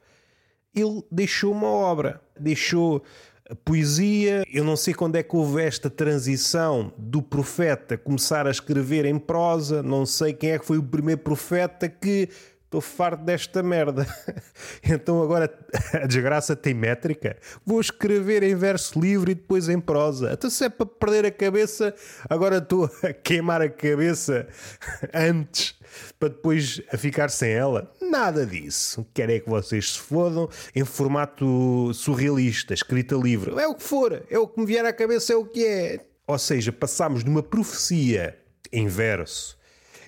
ele 0.76 1.04
deixou 1.12 1.52
uma 1.52 1.68
obra, 1.68 2.20
deixou 2.38 3.04
a 3.50 3.56
poesia. 3.56 4.44
Eu 4.52 4.64
não 4.64 4.76
sei 4.76 4.94
quando 4.94 5.16
é 5.16 5.24
que 5.24 5.36
houve 5.36 5.62
esta 5.62 5.90
transição 5.90 6.92
do 6.98 7.22
profeta 7.22 7.98
começar 7.98 8.48
a 8.48 8.52
escrever 8.52 9.06
em 9.06 9.20
prosa, 9.20 9.84
não 9.84 10.06
sei 10.06 10.34
quem 10.34 10.52
é 10.52 10.60
que 10.60 10.66
foi 10.66 10.78
o 10.78 10.84
primeiro 10.84 11.22
profeta 11.22 11.88
que 11.88 12.28
Estou 12.74 12.82
farto 12.82 13.24
desta 13.24 13.62
merda. 13.62 14.08
Então 14.86 15.22
agora 15.22 15.52
a 15.94 16.08
desgraça 16.08 16.56
tem 16.56 16.74
métrica. 16.74 17.38
Vou 17.66 17.80
escrever 17.80 18.44
em 18.44 18.56
verso 18.56 19.00
livre 19.00 19.32
e 19.32 19.36
depois 19.36 19.70
em 19.70 19.80
prosa. 19.80 20.34
Então 20.34 20.50
se 20.50 20.66
é 20.66 20.70
para 20.70 20.86
perder 20.86 21.26
a 21.26 21.32
cabeça, 21.32 21.94
agora 22.30 22.58
estou 22.58 22.90
a 23.02 23.14
queimar 23.14 23.62
a 23.62 23.70
cabeça 23.70 24.48
antes 25.14 25.76
para 26.20 26.30
depois 26.30 26.82
a 26.92 26.98
ficar 26.98 27.30
sem 27.30 27.52
ela. 27.52 27.92
Nada 28.02 28.46
disso. 28.46 29.06
Quero 29.14 29.32
é 29.32 29.40
que 29.40 29.50
vocês 29.50 29.94
se 29.94 30.00
fodam 30.00 30.50
em 30.76 30.84
formato 30.84 31.94
surrealista, 31.94 32.74
escrita 32.74 33.16
livre. 33.16 33.54
É 33.60 33.68
o 33.68 33.76
que 33.76 33.84
for, 33.84 34.24
é 34.30 34.38
o 34.38 34.48
que 34.48 34.60
me 34.60 34.66
vier 34.66 34.86
à 34.86 34.92
cabeça, 34.92 35.32
é 35.32 35.36
o 35.36 35.46
que 35.46 35.66
é. 35.66 36.00
Ou 36.28 36.40
seja, 36.40 36.72
passamos 36.72 37.24
de 37.24 37.30
uma 37.30 37.44
profecia 37.44 38.38
em 38.72 38.88
verso 38.88 39.58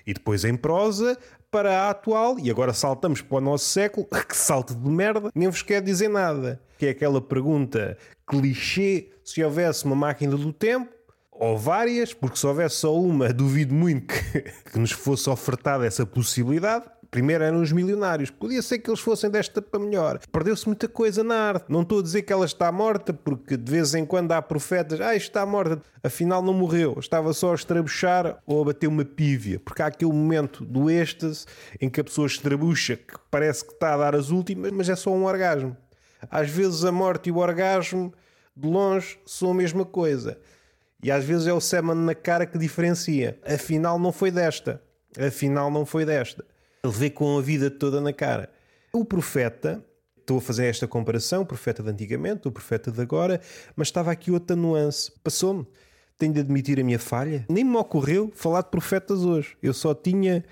e 0.06 0.14
depois 0.14 0.44
em 0.44 0.56
prosa 0.56 1.18
para 1.50 1.82
a 1.82 1.90
atual, 1.90 2.38
e 2.38 2.50
agora 2.50 2.72
saltamos 2.72 3.20
para 3.22 3.38
o 3.38 3.40
nosso 3.40 3.64
século, 3.64 4.06
que 4.28 4.36
salto 4.36 4.74
de 4.74 4.88
merda, 4.88 5.30
nem 5.34 5.48
vos 5.48 5.62
quer 5.62 5.82
dizer 5.82 6.08
nada. 6.08 6.60
Que 6.78 6.86
é 6.86 6.90
aquela 6.90 7.20
pergunta 7.20 7.96
clichê: 8.26 9.10
se 9.24 9.42
houvesse 9.42 9.84
uma 9.84 9.96
máquina 9.96 10.36
do 10.36 10.52
tempo, 10.52 10.90
ou 11.30 11.56
várias, 11.56 12.12
porque 12.12 12.38
se 12.38 12.46
houvesse 12.46 12.76
só 12.76 12.98
uma, 12.98 13.32
duvido 13.32 13.74
muito 13.74 14.14
que, 14.14 14.40
que 14.70 14.78
nos 14.78 14.92
fosse 14.92 15.28
ofertada 15.28 15.86
essa 15.86 16.04
possibilidade. 16.04 16.84
Primeiro 17.16 17.42
eram 17.44 17.62
os 17.62 17.72
milionários. 17.72 18.28
Podia 18.28 18.60
ser 18.60 18.78
que 18.78 18.90
eles 18.90 19.00
fossem 19.00 19.30
desta 19.30 19.62
para 19.62 19.80
melhor. 19.80 20.20
Perdeu-se 20.30 20.66
muita 20.66 20.86
coisa 20.86 21.24
na 21.24 21.34
arte. 21.34 21.64
Não 21.66 21.80
estou 21.80 22.00
a 22.00 22.02
dizer 22.02 22.20
que 22.20 22.30
ela 22.30 22.44
está 22.44 22.70
morta, 22.70 23.10
porque 23.14 23.56
de 23.56 23.72
vez 23.72 23.94
em 23.94 24.04
quando 24.04 24.32
há 24.32 24.42
profetas. 24.42 25.00
Ah, 25.00 25.16
está 25.16 25.46
morta. 25.46 25.80
Afinal, 26.04 26.42
não 26.42 26.52
morreu. 26.52 26.94
Estava 26.98 27.32
só 27.32 27.52
a 27.52 27.54
estrabuchar 27.54 28.38
ou 28.44 28.60
a 28.60 28.64
bater 28.66 28.86
uma 28.86 29.02
pívia. 29.02 29.58
Porque 29.58 29.80
há 29.80 29.86
aquele 29.86 30.12
momento 30.12 30.62
do 30.62 30.90
êxtase 30.90 31.46
em 31.80 31.88
que 31.88 32.02
a 32.02 32.04
pessoa 32.04 32.26
estrabucha, 32.26 32.98
que 32.98 33.14
parece 33.30 33.64
que 33.64 33.72
está 33.72 33.94
a 33.94 33.96
dar 33.96 34.14
as 34.14 34.28
últimas, 34.28 34.70
mas 34.70 34.90
é 34.90 34.94
só 34.94 35.10
um 35.10 35.24
orgasmo. 35.24 35.74
Às 36.30 36.50
vezes 36.50 36.84
a 36.84 36.92
morte 36.92 37.30
e 37.30 37.32
o 37.32 37.38
orgasmo, 37.38 38.12
de 38.54 38.68
longe, 38.68 39.18
são 39.24 39.52
a 39.52 39.54
mesma 39.54 39.86
coisa. 39.86 40.38
E 41.02 41.10
às 41.10 41.24
vezes 41.24 41.46
é 41.46 41.52
o 41.54 41.62
semen 41.62 41.96
na 41.96 42.14
cara 42.14 42.44
que 42.44 42.58
diferencia. 42.58 43.40
Afinal, 43.42 43.98
não 43.98 44.12
foi 44.12 44.30
desta. 44.30 44.82
Afinal, 45.18 45.70
não 45.70 45.86
foi 45.86 46.04
desta. 46.04 46.44
Vê 46.90 47.10
com 47.10 47.38
a 47.38 47.42
vida 47.42 47.70
toda 47.70 48.00
na 48.00 48.12
cara. 48.12 48.50
O 48.92 49.04
profeta, 49.04 49.84
estou 50.18 50.38
a 50.38 50.40
fazer 50.40 50.66
esta 50.66 50.88
comparação, 50.88 51.42
o 51.42 51.46
profeta 51.46 51.82
de 51.82 51.90
antigamente, 51.90 52.48
o 52.48 52.52
profeta 52.52 52.90
de 52.90 53.00
agora, 53.00 53.40
mas 53.74 53.88
estava 53.88 54.10
aqui 54.10 54.30
outra 54.30 54.56
nuance. 54.56 55.12
Passou-me. 55.22 55.66
Tenho 56.18 56.32
de 56.32 56.40
admitir 56.40 56.80
a 56.80 56.84
minha 56.84 56.98
falha. 56.98 57.44
Nem 57.48 57.62
me 57.62 57.76
ocorreu 57.76 58.32
falar 58.34 58.62
de 58.62 58.70
profetas 58.70 59.20
hoje. 59.20 59.56
Eu 59.62 59.74
só 59.74 59.94
tinha 59.94 60.44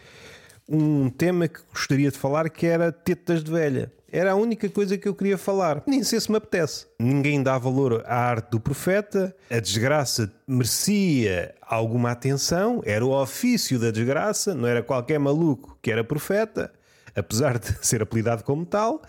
um 0.68 1.10
tema 1.10 1.48
que 1.48 1.60
gostaria 1.72 2.10
de 2.10 2.18
falar 2.18 2.48
que 2.48 2.66
era 2.66 2.90
tetas 2.90 3.42
de 3.42 3.50
velha. 3.50 3.92
Era 4.10 4.30
a 4.30 4.36
única 4.36 4.68
coisa 4.68 4.96
que 4.96 5.08
eu 5.08 5.14
queria 5.14 5.36
falar. 5.36 5.82
Nem 5.88 6.04
sei 6.04 6.20
se 6.20 6.30
me 6.30 6.36
apetece. 6.36 6.86
Ninguém 7.00 7.42
dá 7.42 7.58
valor 7.58 8.04
à 8.06 8.14
arte 8.14 8.50
do 8.52 8.60
profeta. 8.60 9.34
A 9.50 9.58
desgraça 9.58 10.32
merecia 10.46 11.52
alguma 11.60 12.12
atenção. 12.12 12.80
Era 12.84 13.04
o 13.04 13.10
ofício 13.10 13.76
da 13.76 13.90
desgraça. 13.90 14.54
Não 14.54 14.68
era 14.68 14.84
qualquer 14.84 15.18
maluco 15.18 15.76
que 15.82 15.90
era 15.90 16.04
profeta, 16.04 16.72
apesar 17.14 17.58
de 17.58 17.74
ser 17.84 18.02
apelidado 18.02 18.44
como 18.44 18.64
tal. 18.64 19.02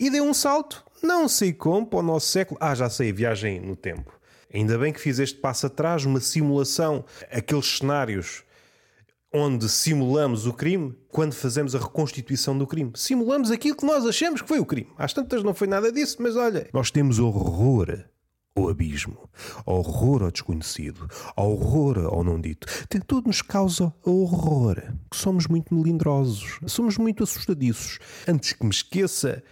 E 0.00 0.08
deu 0.08 0.24
um 0.24 0.32
salto, 0.32 0.82
não 1.02 1.28
sei 1.28 1.52
como, 1.52 1.86
para 1.86 1.98
o 1.98 2.02
nosso 2.02 2.28
século. 2.28 2.58
Ah, 2.58 2.74
já 2.74 2.88
sei, 2.88 3.12
viagem 3.12 3.60
no 3.60 3.76
tempo. 3.76 4.10
Ainda 4.52 4.78
bem 4.78 4.90
que 4.90 5.00
fiz 5.00 5.18
este 5.18 5.38
passo 5.38 5.66
atrás, 5.66 6.06
uma 6.06 6.20
simulação, 6.20 7.04
aqueles 7.30 7.76
cenários 7.76 8.42
onde 9.36 9.68
simulamos 9.68 10.46
o 10.46 10.52
crime 10.52 10.94
quando 11.08 11.34
fazemos 11.34 11.74
a 11.74 11.78
reconstituição 11.78 12.56
do 12.56 12.66
crime. 12.66 12.92
Simulamos 12.94 13.50
aquilo 13.50 13.76
que 13.76 13.84
nós 13.84 14.06
achamos 14.06 14.40
que 14.40 14.48
foi 14.48 14.58
o 14.58 14.66
crime. 14.66 14.88
Às 14.96 15.12
tantas 15.12 15.42
não 15.42 15.52
foi 15.52 15.66
nada 15.68 15.92
disso, 15.92 16.16
mas 16.20 16.36
olha, 16.36 16.68
nós 16.72 16.90
temos 16.90 17.18
horror, 17.18 18.04
ao 18.56 18.70
abismo, 18.70 19.28
horror 19.66 20.22
ao 20.22 20.30
desconhecido, 20.30 21.06
horror 21.36 21.98
ao 22.10 22.24
não 22.24 22.40
dito. 22.40 22.66
Tudo 23.06 23.26
nos 23.26 23.42
causa 23.42 23.92
horror. 24.02 24.82
Somos 25.12 25.46
muito 25.46 25.74
melindrosos, 25.74 26.58
somos 26.66 26.96
muito 26.96 27.22
assustadiços. 27.22 27.98
Antes 28.26 28.54
que 28.54 28.64
me 28.64 28.70
esqueça, 28.70 29.42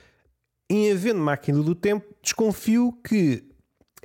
em 0.70 0.90
havendo 0.90 1.20
máquina 1.20 1.62
do 1.62 1.74
tempo, 1.74 2.06
desconfio 2.22 2.90
que 3.06 3.44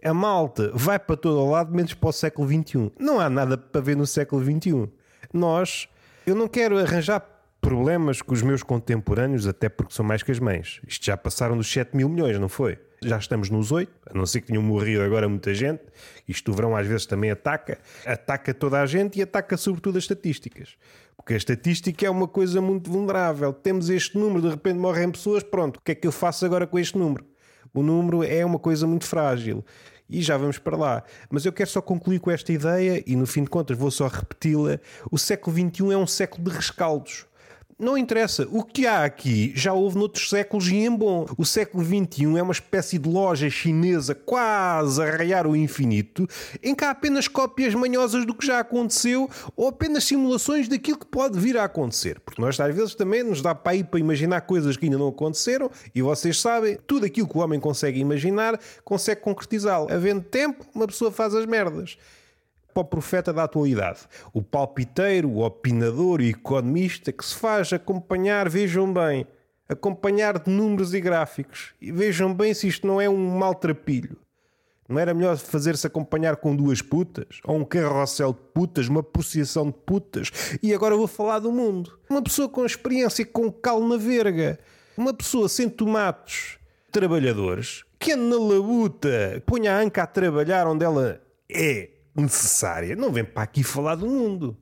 a 0.03 0.13
malta 0.13 0.71
vai 0.73 0.99
para 0.99 1.15
todo 1.15 1.39
o 1.39 1.49
lado, 1.49 1.73
menos 1.73 1.93
para 1.93 2.09
o 2.09 2.13
século 2.13 2.47
XXI. 2.47 2.91
Não 2.99 3.19
há 3.19 3.29
nada 3.29 3.57
para 3.57 3.79
ver 3.79 3.95
no 3.95 4.05
século 4.05 4.43
XXI. 4.43 4.98
Nós, 5.33 5.87
eu 6.25 6.35
não 6.35 6.47
quero 6.47 6.77
arranjar 6.77 7.23
problemas 7.61 8.21
com 8.21 8.33
os 8.33 8.41
meus 8.41 8.63
contemporâneos, 8.63 9.47
até 9.47 9.69
porque 9.69 9.93
são 9.93 10.05
mais 10.05 10.23
que 10.23 10.31
as 10.31 10.39
mães. 10.39 10.79
Isto 10.87 11.05
já 11.05 11.17
passaram 11.17 11.57
dos 11.57 11.71
7 11.71 11.95
mil 11.95 12.09
milhões, 12.09 12.39
não 12.39 12.49
foi? 12.49 12.79
Já 13.01 13.17
estamos 13.17 13.49
nos 13.49 13.71
8, 13.71 13.91
a 14.11 14.17
não 14.17 14.25
ser 14.25 14.41
que 14.41 14.47
tenham 14.47 14.61
morrido 14.61 15.03
agora 15.03 15.27
muita 15.29 15.53
gente. 15.53 15.81
Isto 16.27 16.51
o 16.51 16.53
verão 16.53 16.75
às 16.75 16.85
vezes 16.85 17.05
também 17.05 17.31
ataca. 17.31 17.77
Ataca 18.05 18.53
toda 18.53 18.81
a 18.81 18.85
gente 18.85 19.19
e 19.19 19.21
ataca 19.21 19.55
sobretudo 19.55 19.97
as 19.97 20.03
estatísticas. 20.03 20.75
Porque 21.15 21.33
a 21.33 21.37
estatística 21.37 22.05
é 22.05 22.09
uma 22.09 22.27
coisa 22.27 22.61
muito 22.61 22.89
vulnerável. 22.91 23.53
Temos 23.53 23.89
este 23.89 24.17
número, 24.17 24.41
de 24.41 24.49
repente 24.49 24.77
morrem 24.77 25.11
pessoas, 25.11 25.43
pronto, 25.43 25.77
o 25.77 25.81
que 25.81 25.91
é 25.91 25.95
que 25.95 26.07
eu 26.07 26.11
faço 26.11 26.45
agora 26.45 26.65
com 26.67 26.77
este 26.77 26.97
número? 26.97 27.25
O 27.73 27.83
número 27.83 28.23
é 28.23 28.43
uma 28.43 28.59
coisa 28.59 28.87
muito 28.87 29.05
frágil. 29.05 29.63
E 30.09 30.21
já 30.21 30.37
vamos 30.37 30.57
para 30.57 30.75
lá. 30.75 31.03
Mas 31.29 31.45
eu 31.45 31.53
quero 31.53 31.69
só 31.69 31.81
concluir 31.81 32.19
com 32.19 32.31
esta 32.31 32.51
ideia, 32.51 33.03
e 33.05 33.15
no 33.15 33.27
fim 33.27 33.43
de 33.43 33.49
contas 33.49 33.77
vou 33.77 33.91
só 33.91 34.07
repeti-la. 34.07 34.79
O 35.11 35.17
século 35.17 35.55
XXI 35.55 35.93
é 35.93 35.97
um 35.97 36.07
século 36.07 36.49
de 36.49 36.55
rescaldos 36.55 37.28
não 37.79 37.97
interessa. 37.97 38.45
O 38.51 38.63
que 38.63 38.85
há 38.85 39.05
aqui 39.05 39.53
já 39.55 39.71
houve 39.71 39.97
noutros 39.97 40.29
séculos 40.29 40.67
e 40.67 40.75
em 40.75 40.93
bom. 40.93 41.25
O 41.37 41.45
século 41.45 41.83
XXI 41.83 42.37
é 42.37 42.43
uma 42.43 42.51
espécie 42.51 42.99
de 42.99 43.07
loja 43.07 43.49
chinesa 43.49 44.13
quase 44.13 45.01
a 45.01 45.09
raiar 45.09 45.47
o 45.47 45.55
infinito, 45.55 46.27
em 46.61 46.75
que 46.75 46.83
há 46.83 46.89
apenas 46.89 47.27
cópias 47.27 47.73
manhosas 47.73 48.25
do 48.25 48.33
que 48.33 48.45
já 48.45 48.59
aconteceu 48.59 49.29
ou 49.55 49.69
apenas 49.69 50.03
simulações 50.03 50.67
daquilo 50.67 50.97
que 50.97 51.05
pode 51.05 51.39
vir 51.39 51.57
a 51.57 51.63
acontecer. 51.63 52.19
Porque 52.19 52.41
nós 52.41 52.59
às 52.59 52.75
vezes 52.75 52.93
também 52.95 53.23
nos 53.23 53.41
dá 53.41 53.55
para 53.55 53.75
ir 53.75 53.85
para 53.85 53.99
imaginar 53.99 54.41
coisas 54.41 54.75
que 54.75 54.85
ainda 54.85 54.97
não 54.97 55.07
aconteceram 55.07 55.71
e 55.95 56.01
vocês 56.01 56.39
sabem, 56.39 56.77
tudo 56.85 57.05
aquilo 57.05 57.27
que 57.27 57.37
o 57.37 57.41
homem 57.41 57.59
consegue 57.59 57.99
imaginar 57.99 58.59
consegue 58.83 59.21
concretizá-lo. 59.21 59.87
Havendo 59.91 60.21
tempo, 60.21 60.65
uma 60.75 60.85
pessoa 60.85 61.11
faz 61.11 61.33
as 61.33 61.45
merdas 61.45 61.97
para 62.83 62.87
o 62.87 62.89
profeta 62.89 63.33
da 63.33 63.43
atualidade. 63.43 63.99
O 64.33 64.41
palpiteiro, 64.41 65.29
o 65.29 65.43
opinador 65.43 66.21
e 66.21 66.29
economista 66.29 67.11
que 67.11 67.25
se 67.25 67.35
faz 67.35 67.73
acompanhar, 67.73 68.49
vejam 68.49 68.91
bem, 68.91 69.27
acompanhar 69.67 70.39
de 70.39 70.49
números 70.49 70.93
e 70.93 71.01
gráficos. 71.01 71.73
E 71.81 71.91
vejam 71.91 72.33
bem 72.33 72.53
se 72.53 72.67
isto 72.67 72.87
não 72.87 72.99
é 72.99 73.09
um 73.09 73.37
maltrapilho. 73.37 74.17
Não 74.87 74.97
era 74.97 75.13
melhor 75.13 75.37
fazer-se 75.37 75.85
acompanhar 75.85 76.37
com 76.37 76.55
duas 76.55 76.81
putas? 76.81 77.39
Ou 77.43 77.57
um 77.57 77.65
carrossel 77.65 78.33
de 78.33 78.39
putas, 78.53 78.87
uma 78.87 79.03
procissão 79.03 79.67
de 79.67 79.77
putas? 79.85 80.31
E 80.63 80.73
agora 80.73 80.97
vou 80.97 81.07
falar 81.07 81.37
do 81.37 81.51
mundo. 81.51 81.99
Uma 82.09 82.23
pessoa 82.23 82.49
com 82.49 82.65
experiência, 82.65 83.23
com 83.23 83.51
calma 83.51 83.99
verga. 83.99 84.57
Uma 84.97 85.13
pessoa 85.13 85.47
sem 85.47 85.69
tomates, 85.69 86.57
trabalhadores, 86.91 87.85
que 87.99 88.13
anda 88.13 88.35
na 88.35 88.43
labuta, 88.43 89.43
ponha 89.45 89.75
a 89.75 89.79
anca 89.79 90.03
a 90.03 90.07
trabalhar 90.07 90.65
onde 90.65 90.83
ela 90.83 91.21
é 91.47 91.98
necessária, 92.21 92.95
não 92.95 93.11
vem 93.11 93.23
para 93.23 93.43
aqui 93.43 93.63
falar 93.63 93.95
do 93.95 94.07
mundo. 94.07 94.57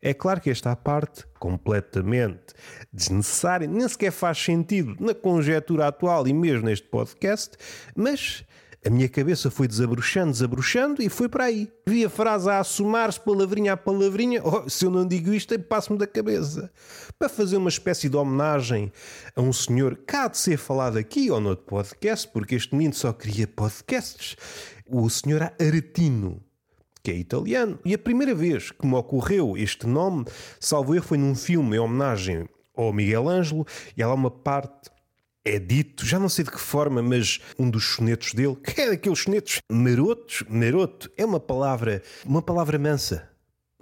É 0.00 0.12
claro 0.12 0.40
que 0.40 0.50
esta 0.50 0.76
parte, 0.76 1.24
completamente 1.38 2.52
desnecessária, 2.92 3.66
nem 3.66 3.88
sequer 3.88 4.12
faz 4.12 4.36
sentido 4.38 4.94
na 5.00 5.14
conjetura 5.14 5.88
atual 5.88 6.28
e 6.28 6.32
mesmo 6.32 6.66
neste 6.66 6.86
podcast, 6.88 7.56
mas 7.96 8.44
a 8.86 8.90
minha 8.90 9.08
cabeça 9.08 9.50
foi 9.50 9.66
desabrochando, 9.66 10.32
desabrochando 10.32 11.02
e 11.02 11.08
foi 11.08 11.26
para 11.26 11.44
aí. 11.44 11.72
Vi 11.86 12.04
a 12.04 12.10
frase 12.10 12.50
a 12.50 12.58
assomar-se, 12.58 13.18
palavrinha 13.18 13.72
a 13.72 13.76
palavrinha. 13.78 14.42
Oh, 14.44 14.68
se 14.68 14.84
eu 14.84 14.90
não 14.90 15.08
digo 15.08 15.32
isto, 15.32 15.58
passo-me 15.58 15.98
da 15.98 16.06
cabeça. 16.06 16.70
Para 17.18 17.30
fazer 17.30 17.56
uma 17.56 17.70
espécie 17.70 18.10
de 18.10 18.16
homenagem 18.18 18.92
a 19.34 19.40
um 19.40 19.54
senhor 19.54 19.98
há 20.12 20.28
de 20.28 20.36
ser 20.36 20.58
falado 20.58 20.98
aqui 20.98 21.30
ou 21.30 21.40
noutro 21.40 21.64
podcast, 21.64 22.28
porque 22.28 22.56
este 22.56 22.74
menino 22.74 22.92
só 22.92 23.10
queria 23.10 23.46
podcasts. 23.46 24.36
O 24.86 25.08
senhor 25.08 25.50
Aretino 25.58 26.42
que 27.04 27.10
é 27.10 27.14
italiano. 27.14 27.78
E 27.84 27.92
a 27.92 27.98
primeira 27.98 28.34
vez 28.34 28.70
que 28.70 28.86
me 28.86 28.94
ocorreu 28.94 29.58
este 29.58 29.86
nome, 29.86 30.24
salvo 30.58 30.94
eu, 30.94 31.02
foi 31.02 31.18
num 31.18 31.34
filme 31.34 31.76
em 31.76 31.78
homenagem 31.78 32.48
ao 32.74 32.94
Miguel 32.94 33.28
Ângelo, 33.28 33.66
e 33.94 34.02
há 34.02 34.08
lá 34.08 34.14
uma 34.14 34.30
parte 34.30 34.90
é 35.44 35.58
dito, 35.58 36.06
já 36.06 36.18
não 36.18 36.30
sei 36.30 36.42
de 36.42 36.50
que 36.50 36.58
forma, 36.58 37.02
mas 37.02 37.38
um 37.58 37.68
dos 37.68 37.84
sonetos 37.84 38.32
dele, 38.32 38.56
que 38.56 38.80
é 38.80 38.88
daqueles 38.88 39.18
sonetos 39.18 39.60
marotos, 39.70 40.42
maroto, 40.48 41.12
é 41.18 41.24
uma 41.26 41.38
palavra, 41.38 42.02
uma 42.24 42.40
palavra 42.40 42.78
mansa. 42.78 43.28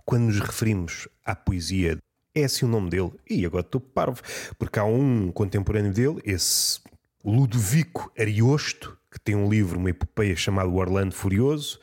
Quando 0.04 0.24
nos 0.24 0.40
referimos 0.40 1.06
à 1.24 1.36
poesia, 1.36 1.98
é 2.34 2.42
assim 2.42 2.64
o 2.64 2.68
nome 2.68 2.90
dele. 2.90 3.12
E 3.30 3.46
agora 3.46 3.64
estou 3.64 3.80
parvo, 3.80 4.20
porque 4.58 4.80
há 4.80 4.84
um 4.84 5.30
contemporâneo 5.30 5.92
dele, 5.92 6.20
esse 6.24 6.80
Ludovico 7.24 8.10
Ariosto, 8.18 8.98
que 9.08 9.20
tem 9.20 9.36
um 9.36 9.48
livro, 9.48 9.78
uma 9.78 9.90
epopeia 9.90 10.34
chamado 10.34 10.74
Orlando 10.74 11.14
Furioso, 11.14 11.78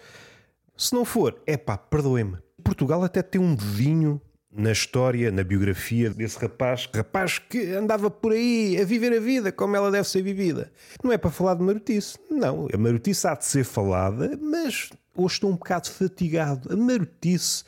se 0.79 0.95
não 0.95 1.03
for, 1.03 1.37
é 1.45 1.57
pá, 1.57 1.77
perdoe-me. 1.77 2.37
Portugal 2.63 3.03
até 3.03 3.21
tem 3.21 3.41
um 3.41 3.53
dedinho 3.53 4.21
na 4.49 4.71
história, 4.71 5.29
na 5.29 5.43
biografia 5.43 6.09
desse 6.09 6.39
rapaz, 6.39 6.87
rapaz 6.95 7.37
que 7.37 7.73
andava 7.73 8.09
por 8.09 8.31
aí 8.31 8.79
a 8.81 8.85
viver 8.85 9.11
a 9.11 9.19
vida 9.19 9.51
como 9.51 9.75
ela 9.75 9.91
deve 9.91 10.07
ser 10.07 10.21
vivida. 10.21 10.71
Não 11.03 11.11
é 11.11 11.17
para 11.17 11.31
falar 11.31 11.55
de 11.55 11.63
marotice. 11.63 12.17
Não, 12.31 12.69
a 12.73 12.77
marotice 12.77 13.27
há 13.27 13.35
de 13.35 13.43
ser 13.43 13.65
falada, 13.65 14.39
mas 14.41 14.89
hoje 15.13 15.33
estou 15.33 15.49
um 15.49 15.55
bocado 15.57 15.89
fatigado. 15.89 16.71
A 16.71 16.77
marotice 16.77 17.65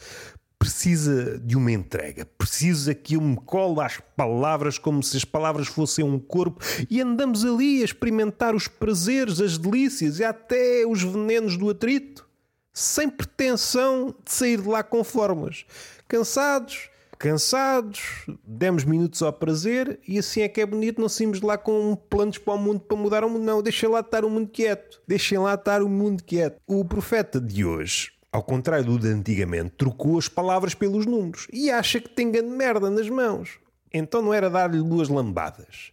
precisa 0.57 1.37
de 1.37 1.57
uma 1.57 1.73
entrega, 1.73 2.25
precisa 2.37 2.95
que 2.95 3.15
eu 3.15 3.21
me 3.21 3.35
cole 3.35 3.81
às 3.81 3.99
palavras 4.15 4.77
como 4.77 5.03
se 5.03 5.17
as 5.17 5.25
palavras 5.25 5.67
fossem 5.67 6.05
um 6.05 6.17
corpo 6.17 6.63
e 6.89 7.01
andamos 7.01 7.43
ali 7.43 7.81
a 7.81 7.85
experimentar 7.85 8.55
os 8.55 8.69
prazeres, 8.69 9.41
as 9.41 9.57
delícias 9.57 10.19
e 10.19 10.23
até 10.23 10.85
os 10.87 11.03
venenos 11.03 11.57
do 11.57 11.69
atrito 11.69 12.30
sem 12.73 13.09
pretensão 13.09 14.15
de 14.23 14.31
sair 14.31 14.61
de 14.61 14.67
lá 14.67 14.83
com 14.83 15.03
fórmulas. 15.03 15.65
Cansados, 16.07 16.89
cansados, 17.17 18.25
demos 18.45 18.83
minutos 18.83 19.21
ao 19.21 19.33
prazer 19.33 19.99
e 20.07 20.17
assim 20.17 20.41
é 20.41 20.49
que 20.49 20.61
é 20.61 20.65
bonito. 20.65 21.01
Não 21.01 21.09
saímos 21.09 21.39
de 21.39 21.45
lá 21.45 21.57
com 21.57 21.95
planos 21.95 22.37
para 22.37 22.53
o 22.53 22.57
mundo 22.57 22.79
para 22.79 22.97
mudar 22.97 23.23
o 23.23 23.29
mundo, 23.29 23.43
não. 23.43 23.61
Deixem 23.61 23.89
lá 23.89 23.99
estar 23.99 24.25
o 24.25 24.29
mundo 24.29 24.49
quieto. 24.49 25.01
Deixem 25.07 25.37
lá 25.37 25.53
estar 25.53 25.81
o 25.81 25.89
mundo 25.89 26.23
quieto. 26.23 26.59
O 26.65 26.83
profeta 26.85 27.39
de 27.39 27.65
hoje. 27.65 28.11
Ao 28.31 28.41
contrário 28.41 28.85
do 28.85 28.97
de 28.97 29.09
antigamente, 29.09 29.71
trocou 29.71 30.17
as 30.17 30.29
palavras 30.29 30.73
pelos 30.73 31.05
números 31.05 31.47
e 31.51 31.69
acha 31.69 31.99
que 31.99 32.07
tem 32.07 32.31
grande 32.31 32.49
merda 32.49 32.89
nas 32.89 33.09
mãos. 33.09 33.59
Então 33.93 34.21
não 34.21 34.33
era 34.33 34.49
dar-lhe 34.49 34.81
duas 34.81 35.09
lambadas 35.09 35.91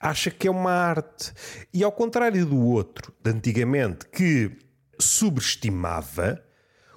acha 0.00 0.30
que 0.30 0.48
é 0.48 0.50
uma 0.50 0.72
arte. 0.72 1.32
E 1.72 1.84
ao 1.84 1.92
contrário 1.92 2.46
do 2.46 2.58
outro, 2.58 3.12
de 3.22 3.30
antigamente, 3.30 4.06
que 4.06 4.50
subestimava, 5.00 6.44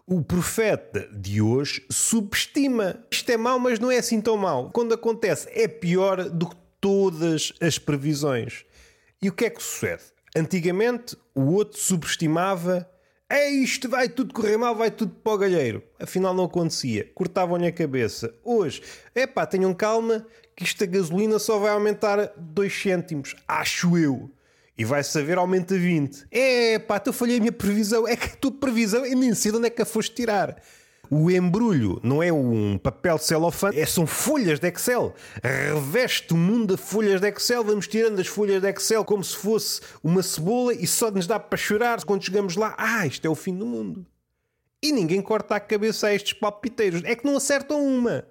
o 0.06 0.22
profeta 0.22 1.08
de 1.14 1.42
hoje 1.42 1.86
subestima. 1.90 3.04
Isto 3.10 3.32
é 3.32 3.38
mau, 3.38 3.58
mas 3.58 3.80
não 3.80 3.90
é 3.90 3.98
assim 3.98 4.20
tão 4.20 4.36
mau. 4.36 4.70
Quando 4.72 4.94
acontece, 4.94 5.48
é 5.52 5.68
pior 5.68 6.30
do 6.30 6.50
que 6.50 6.56
todas 6.82 7.54
as 7.62 7.80
previsões. 7.80 8.66
E 9.22 9.30
o 9.30 9.34
que 9.34 9.46
é 9.46 9.50
que 9.50 9.64
sucede? 9.64 10.04
Antigamente, 10.36 11.16
o 11.34 11.54
outro 11.54 11.80
subestimava. 11.80 12.90
É 13.30 13.50
isto, 13.50 13.88
vai 13.88 14.10
tudo 14.10 14.34
correr 14.34 14.58
mal, 14.58 14.76
vai 14.76 14.92
tudo 14.92 15.14
para 15.14 15.34
o 15.34 15.38
galheiro. 15.38 15.82
Afinal, 16.00 16.34
não 16.34 16.44
acontecia. 16.44 17.10
Cortavam-lhe 17.16 17.66
a 17.66 17.72
cabeça. 17.72 18.34
Hoje, 18.44 18.84
é 19.16 19.26
pá, 19.26 19.46
tenham 19.46 19.74
calma, 19.74 20.28
que 20.56 20.66
isto 20.66 20.84
a 20.84 20.88
gasolina 20.88 21.40
só 21.40 21.58
vai 21.58 21.72
aumentar 21.72 22.34
2 22.38 22.82
cêntimos. 22.82 23.36
Acho 23.48 23.98
eu 23.98 24.30
e 24.78 24.84
vai 24.84 25.04
saber 25.04 25.38
aumenta 25.38 25.78
20. 25.78 26.28
É 26.32 26.80
pá, 26.80 27.00
tu 27.00 27.14
falhei 27.14 27.38
a 27.38 27.40
minha 27.40 27.52
previsão. 27.52 28.08
É 28.08 28.16
que 28.16 28.26
a 28.26 28.36
tua 28.36 28.52
previsão 28.52 29.06
eu 29.06 29.18
nem 29.18 29.34
sei 29.34 29.52
de 29.52 29.58
onde 29.58 29.68
é 29.68 29.70
que 29.70 29.82
a 29.82 29.86
foste 29.86 30.16
tirar. 30.16 30.56
O 31.10 31.30
embrulho 31.30 32.00
não 32.02 32.24
é 32.24 32.34
um 32.34 32.78
papel 32.78 33.18
de 33.18 33.26
celofane, 33.26 33.78
é, 33.78 33.86
são 33.86 34.08
folhas 34.08 34.60
de 34.60 34.68
Excel. 34.68 35.14
Reveste 35.44 36.34
o 36.34 36.38
mundo 36.38 36.76
de 36.76 36.82
folhas 36.82 37.22
de 37.22 37.28
Excel. 37.28 37.64
Vamos 37.64 37.88
tirando 37.88 38.20
as 38.20 38.28
folhas 38.28 38.62
de 38.62 38.70
Excel 38.70 39.06
como 39.06 39.24
se 39.24 39.36
fosse 39.36 39.82
uma 40.04 40.24
cebola 40.24 40.74
e 40.74 40.88
só 40.88 41.12
nos 41.12 41.28
dá 41.28 41.40
para 41.40 41.58
chorar 41.58 42.04
quando 42.04 42.24
chegamos 42.24 42.56
lá. 42.56 42.74
Ah, 42.78 43.06
isto 43.06 43.26
é 43.26 43.30
o 43.30 43.36
fim 43.36 43.56
do 43.56 43.66
mundo. 43.66 44.06
E 44.82 44.92
ninguém 44.92 45.22
corta 45.22 45.56
a 45.56 45.60
cabeça 45.60 46.08
a 46.08 46.16
estes 46.16 46.34
palpiteiros. 46.34 47.04
É 47.04 47.16
que 47.16 47.26
não 47.26 47.38
acertam 47.38 47.86
uma 47.86 48.26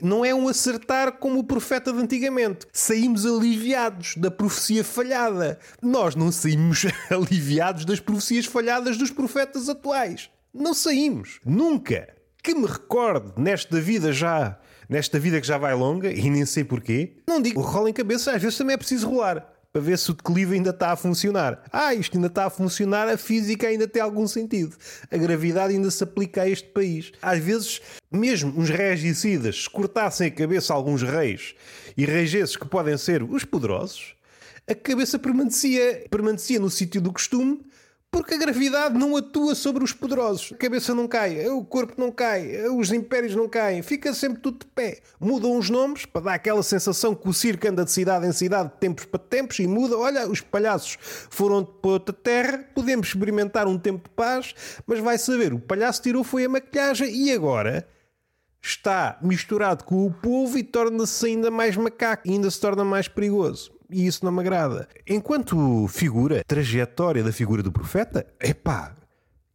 não 0.00 0.24
é 0.24 0.34
um 0.34 0.48
acertar 0.48 1.12
como 1.12 1.38
o 1.38 1.44
profeta 1.44 1.92
de 1.92 1.98
antigamente. 1.98 2.66
Saímos 2.72 3.24
aliviados 3.24 4.16
da 4.16 4.30
profecia 4.30 4.84
falhada. 4.84 5.58
Nós 5.82 6.14
não 6.14 6.30
saímos 6.32 6.86
aliviados 7.10 7.84
das 7.84 8.00
profecias 8.00 8.46
falhadas 8.46 8.96
dos 8.96 9.10
profetas 9.10 9.68
atuais. 9.68 10.30
Não 10.52 10.74
saímos. 10.74 11.40
Nunca. 11.44 12.08
Que 12.42 12.54
me 12.54 12.66
recorde 12.66 13.32
nesta 13.36 13.80
vida 13.80 14.12
já, 14.12 14.58
nesta 14.88 15.18
vida 15.18 15.40
que 15.40 15.46
já 15.46 15.56
vai 15.56 15.74
longa, 15.74 16.12
e 16.12 16.28
nem 16.28 16.44
sei 16.44 16.62
porquê, 16.62 17.16
não 17.26 17.40
digo 17.40 17.62
rola 17.62 17.88
em 17.88 17.92
cabeça, 17.92 18.32
às 18.32 18.42
vezes 18.42 18.58
também 18.58 18.74
é 18.74 18.76
preciso 18.76 19.08
rolar. 19.08 19.53
Para 19.74 19.82
ver 19.82 19.98
se 19.98 20.08
o 20.12 20.14
declive 20.14 20.54
ainda 20.54 20.70
está 20.70 20.92
a 20.92 20.96
funcionar. 20.96 21.64
Ah, 21.72 21.92
isto 21.92 22.16
ainda 22.16 22.28
está 22.28 22.46
a 22.46 22.50
funcionar, 22.50 23.08
a 23.08 23.16
física 23.16 23.66
ainda 23.66 23.88
tem 23.88 24.00
algum 24.00 24.24
sentido. 24.28 24.76
A 25.10 25.16
gravidade 25.16 25.74
ainda 25.74 25.90
se 25.90 26.04
aplica 26.04 26.42
a 26.42 26.48
este 26.48 26.68
país. 26.68 27.10
Às 27.20 27.40
vezes, 27.40 27.80
mesmo 28.08 28.54
uns 28.56 28.70
regicidas, 28.70 29.64
se 29.64 29.68
cortassem 29.68 30.28
a 30.28 30.30
cabeça 30.30 30.72
a 30.72 30.76
alguns 30.76 31.02
reis 31.02 31.56
e 31.96 32.04
reis 32.04 32.54
que 32.54 32.68
podem 32.68 32.96
ser 32.96 33.24
os 33.24 33.42
poderosos, 33.42 34.14
a 34.70 34.76
cabeça 34.76 35.18
permanecia, 35.18 36.06
permanecia 36.08 36.60
no 36.60 36.70
sítio 36.70 37.00
do 37.00 37.12
costume 37.12 37.60
porque 38.14 38.34
a 38.34 38.38
gravidade 38.38 38.96
não 38.96 39.16
atua 39.16 39.56
sobre 39.56 39.82
os 39.82 39.92
poderosos. 39.92 40.52
A 40.52 40.56
cabeça 40.56 40.94
não 40.94 41.08
cai, 41.08 41.48
o 41.48 41.64
corpo 41.64 41.94
não 41.98 42.12
cai, 42.12 42.64
os 42.68 42.92
impérios 42.92 43.34
não 43.34 43.48
caem, 43.48 43.82
fica 43.82 44.14
sempre 44.14 44.40
tudo 44.40 44.60
de 44.60 44.66
pé. 44.66 45.00
Mudam 45.18 45.58
os 45.58 45.68
nomes 45.68 46.06
para 46.06 46.26
dar 46.26 46.34
aquela 46.34 46.62
sensação 46.62 47.12
que 47.12 47.28
o 47.28 47.32
circo 47.32 47.66
anda 47.66 47.84
de 47.84 47.90
cidade 47.90 48.24
em 48.24 48.30
cidade, 48.30 48.68
de 48.68 48.76
tempos 48.76 49.04
para 49.04 49.18
tempos, 49.18 49.58
e 49.58 49.66
muda. 49.66 49.98
Olha, 49.98 50.28
os 50.28 50.40
palhaços 50.40 50.96
foram 51.28 51.64
para 51.64 51.90
outra 51.90 52.14
terra, 52.14 52.64
podemos 52.72 53.08
experimentar 53.08 53.66
um 53.66 53.76
tempo 53.76 54.08
de 54.08 54.14
paz, 54.14 54.54
mas 54.86 55.00
vai 55.00 55.18
saber, 55.18 55.52
o 55.52 55.58
palhaço 55.58 56.00
tirou 56.00 56.22
foi 56.22 56.44
a 56.44 56.48
maquilhagem 56.48 57.12
e 57.12 57.32
agora 57.32 57.84
está 58.62 59.18
misturado 59.22 59.82
com 59.82 60.06
o 60.06 60.12
povo 60.12 60.56
e 60.56 60.62
torna-se 60.62 61.26
ainda 61.26 61.50
mais 61.50 61.76
macaco, 61.76 62.30
ainda 62.30 62.48
se 62.48 62.60
torna 62.60 62.84
mais 62.84 63.08
perigoso 63.08 63.73
e 63.90 64.06
isso 64.06 64.24
não 64.24 64.32
me 64.32 64.40
agrada. 64.40 64.88
Enquanto 65.06 65.86
figura, 65.88 66.42
trajetória 66.46 67.22
da 67.22 67.32
figura 67.32 67.62
do 67.62 67.72
profeta, 67.72 68.26
epá, 68.40 68.96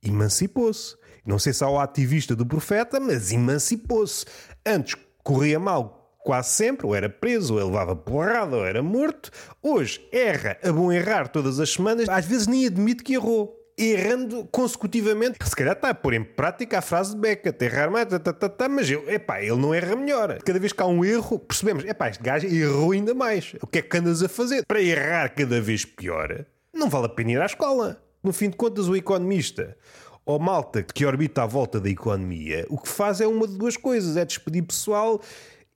emancipou-se. 0.04 0.96
Não 1.26 1.38
sei 1.38 1.54
se 1.54 1.64
há 1.64 1.70
o 1.70 1.80
ativista 1.80 2.36
do 2.36 2.46
profeta, 2.46 3.00
mas 3.00 3.32
emancipou-se. 3.32 4.26
Antes 4.66 4.96
corria 5.24 5.60
mal 5.60 6.00
quase 6.24 6.50
sempre, 6.50 6.86
ou 6.86 6.96
era 6.96 7.10
preso, 7.10 7.56
ou 7.56 7.66
levava 7.66 7.96
porrada, 7.96 8.58
ou 8.58 8.66
era 8.66 8.84
morto. 8.84 9.32
Hoje 9.62 10.00
erra 10.12 10.58
a 10.64 10.72
bom 10.72 10.92
errar 10.92 11.28
todas 11.28 11.60
as 11.60 11.72
semanas, 11.72 12.08
às 12.10 12.26
vezes 12.26 12.48
nem 12.48 12.66
admite 12.66 13.04
que 13.04 13.14
errou 13.14 13.59
errando 13.80 14.46
consecutivamente. 14.52 15.38
Se 15.44 15.56
calhar 15.56 15.74
está 15.74 15.90
a 15.90 15.94
pôr 15.94 16.14
em 16.14 16.24
prática 16.24 16.80
a 16.80 16.82
frase 16.82 17.16
de 17.16 17.22
Beckett, 17.22 17.64
errar 17.64 17.90
mais, 17.90 18.08
tá, 18.08 18.20
tá, 18.20 18.34
tá, 18.34 18.50
tá, 18.50 18.70
mas 18.70 18.90
eu, 18.92 19.10
epá, 19.10 19.42
ele 19.42 19.56
não 19.56 19.74
erra 19.74 19.96
melhor. 19.96 20.40
Cada 20.44 20.60
vez 20.60 20.74
que 20.74 20.84
há 20.84 20.86
um 20.86 21.06
erro, 21.06 21.40
percebemos, 21.40 21.86
epá, 21.86 22.10
este 22.10 22.22
gajo 22.22 22.48
errou 22.48 22.92
ainda 22.92 23.14
mais. 23.14 23.56
O 23.62 23.68
que 23.68 23.80
é 23.80 23.82
que 23.82 23.98
andas 23.98 24.22
a 24.22 24.28
fazer? 24.28 24.66
Para 24.68 24.82
errar 24.82 25.30
cada 25.30 25.62
vez 25.62 25.86
pior, 25.86 26.46
não 26.74 26.90
vale 26.90 27.06
a 27.06 27.10
pena 27.10 27.32
ir 27.32 27.42
à 27.42 27.46
escola. 27.46 28.02
No 28.22 28.34
fim 28.34 28.50
de 28.50 28.58
contas, 28.58 28.90
o 28.90 28.96
economista 28.96 29.78
ou 30.26 30.38
malta 30.38 30.84
que 30.84 31.06
orbita 31.06 31.44
à 31.44 31.46
volta 31.46 31.80
da 31.80 31.90
economia, 31.90 32.66
o 32.70 32.78
que 32.78 32.88
faz 32.88 33.22
é 33.22 33.26
uma 33.26 33.48
de 33.48 33.58
duas 33.58 33.78
coisas: 33.78 34.18
é 34.18 34.26
despedir 34.26 34.64
pessoal 34.64 35.22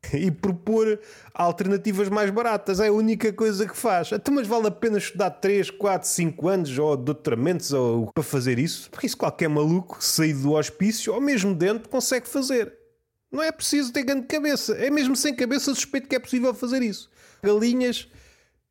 e 0.14 0.30
propor 0.32 1.00
alternativas 1.34 2.10
mais 2.10 2.30
baratas. 2.30 2.80
É 2.80 2.88
a 2.88 2.94
única 2.94 3.32
coisa 3.32 3.68
que 3.68 3.76
faz. 3.76 4.08
Até 4.08 4.16
então, 4.16 4.34
mas 4.36 4.48
vale 4.48 4.68
a 4.68 4.72
pena 4.72 4.98
estudar 4.98 5.30
3, 5.30 5.70
4, 5.72 6.08
5 6.08 6.48
anos 6.48 6.78
ou 6.78 6.98
doutoramentos 6.98 7.72
ou 7.72 8.12
para 8.14 8.24
fazer 8.24 8.60
isso? 8.60 8.90
Porque 8.90 9.08
isso 9.08 9.18
qualquer 9.18 9.48
maluco 9.48 9.98
saído 10.04 10.42
do 10.42 10.54
hospício 10.54 11.14
ou 11.14 11.22
mesmo 11.22 11.54
dentro 11.54 11.90
consegue 11.90 12.28
fazer. 12.28 12.74
Não 13.32 13.42
é 13.42 13.52
preciso 13.52 13.92
ter 13.92 14.04
grande 14.04 14.28
cabeça. 14.28 14.74
É 14.74 14.90
mesmo 14.90 15.16
sem 15.16 15.36
cabeça 15.36 15.74
suspeito 15.74 16.08
que 16.08 16.16
é 16.16 16.20
possível 16.20 16.54
fazer 16.54 16.82
isso. 16.82 17.10
Galinhas 17.42 18.08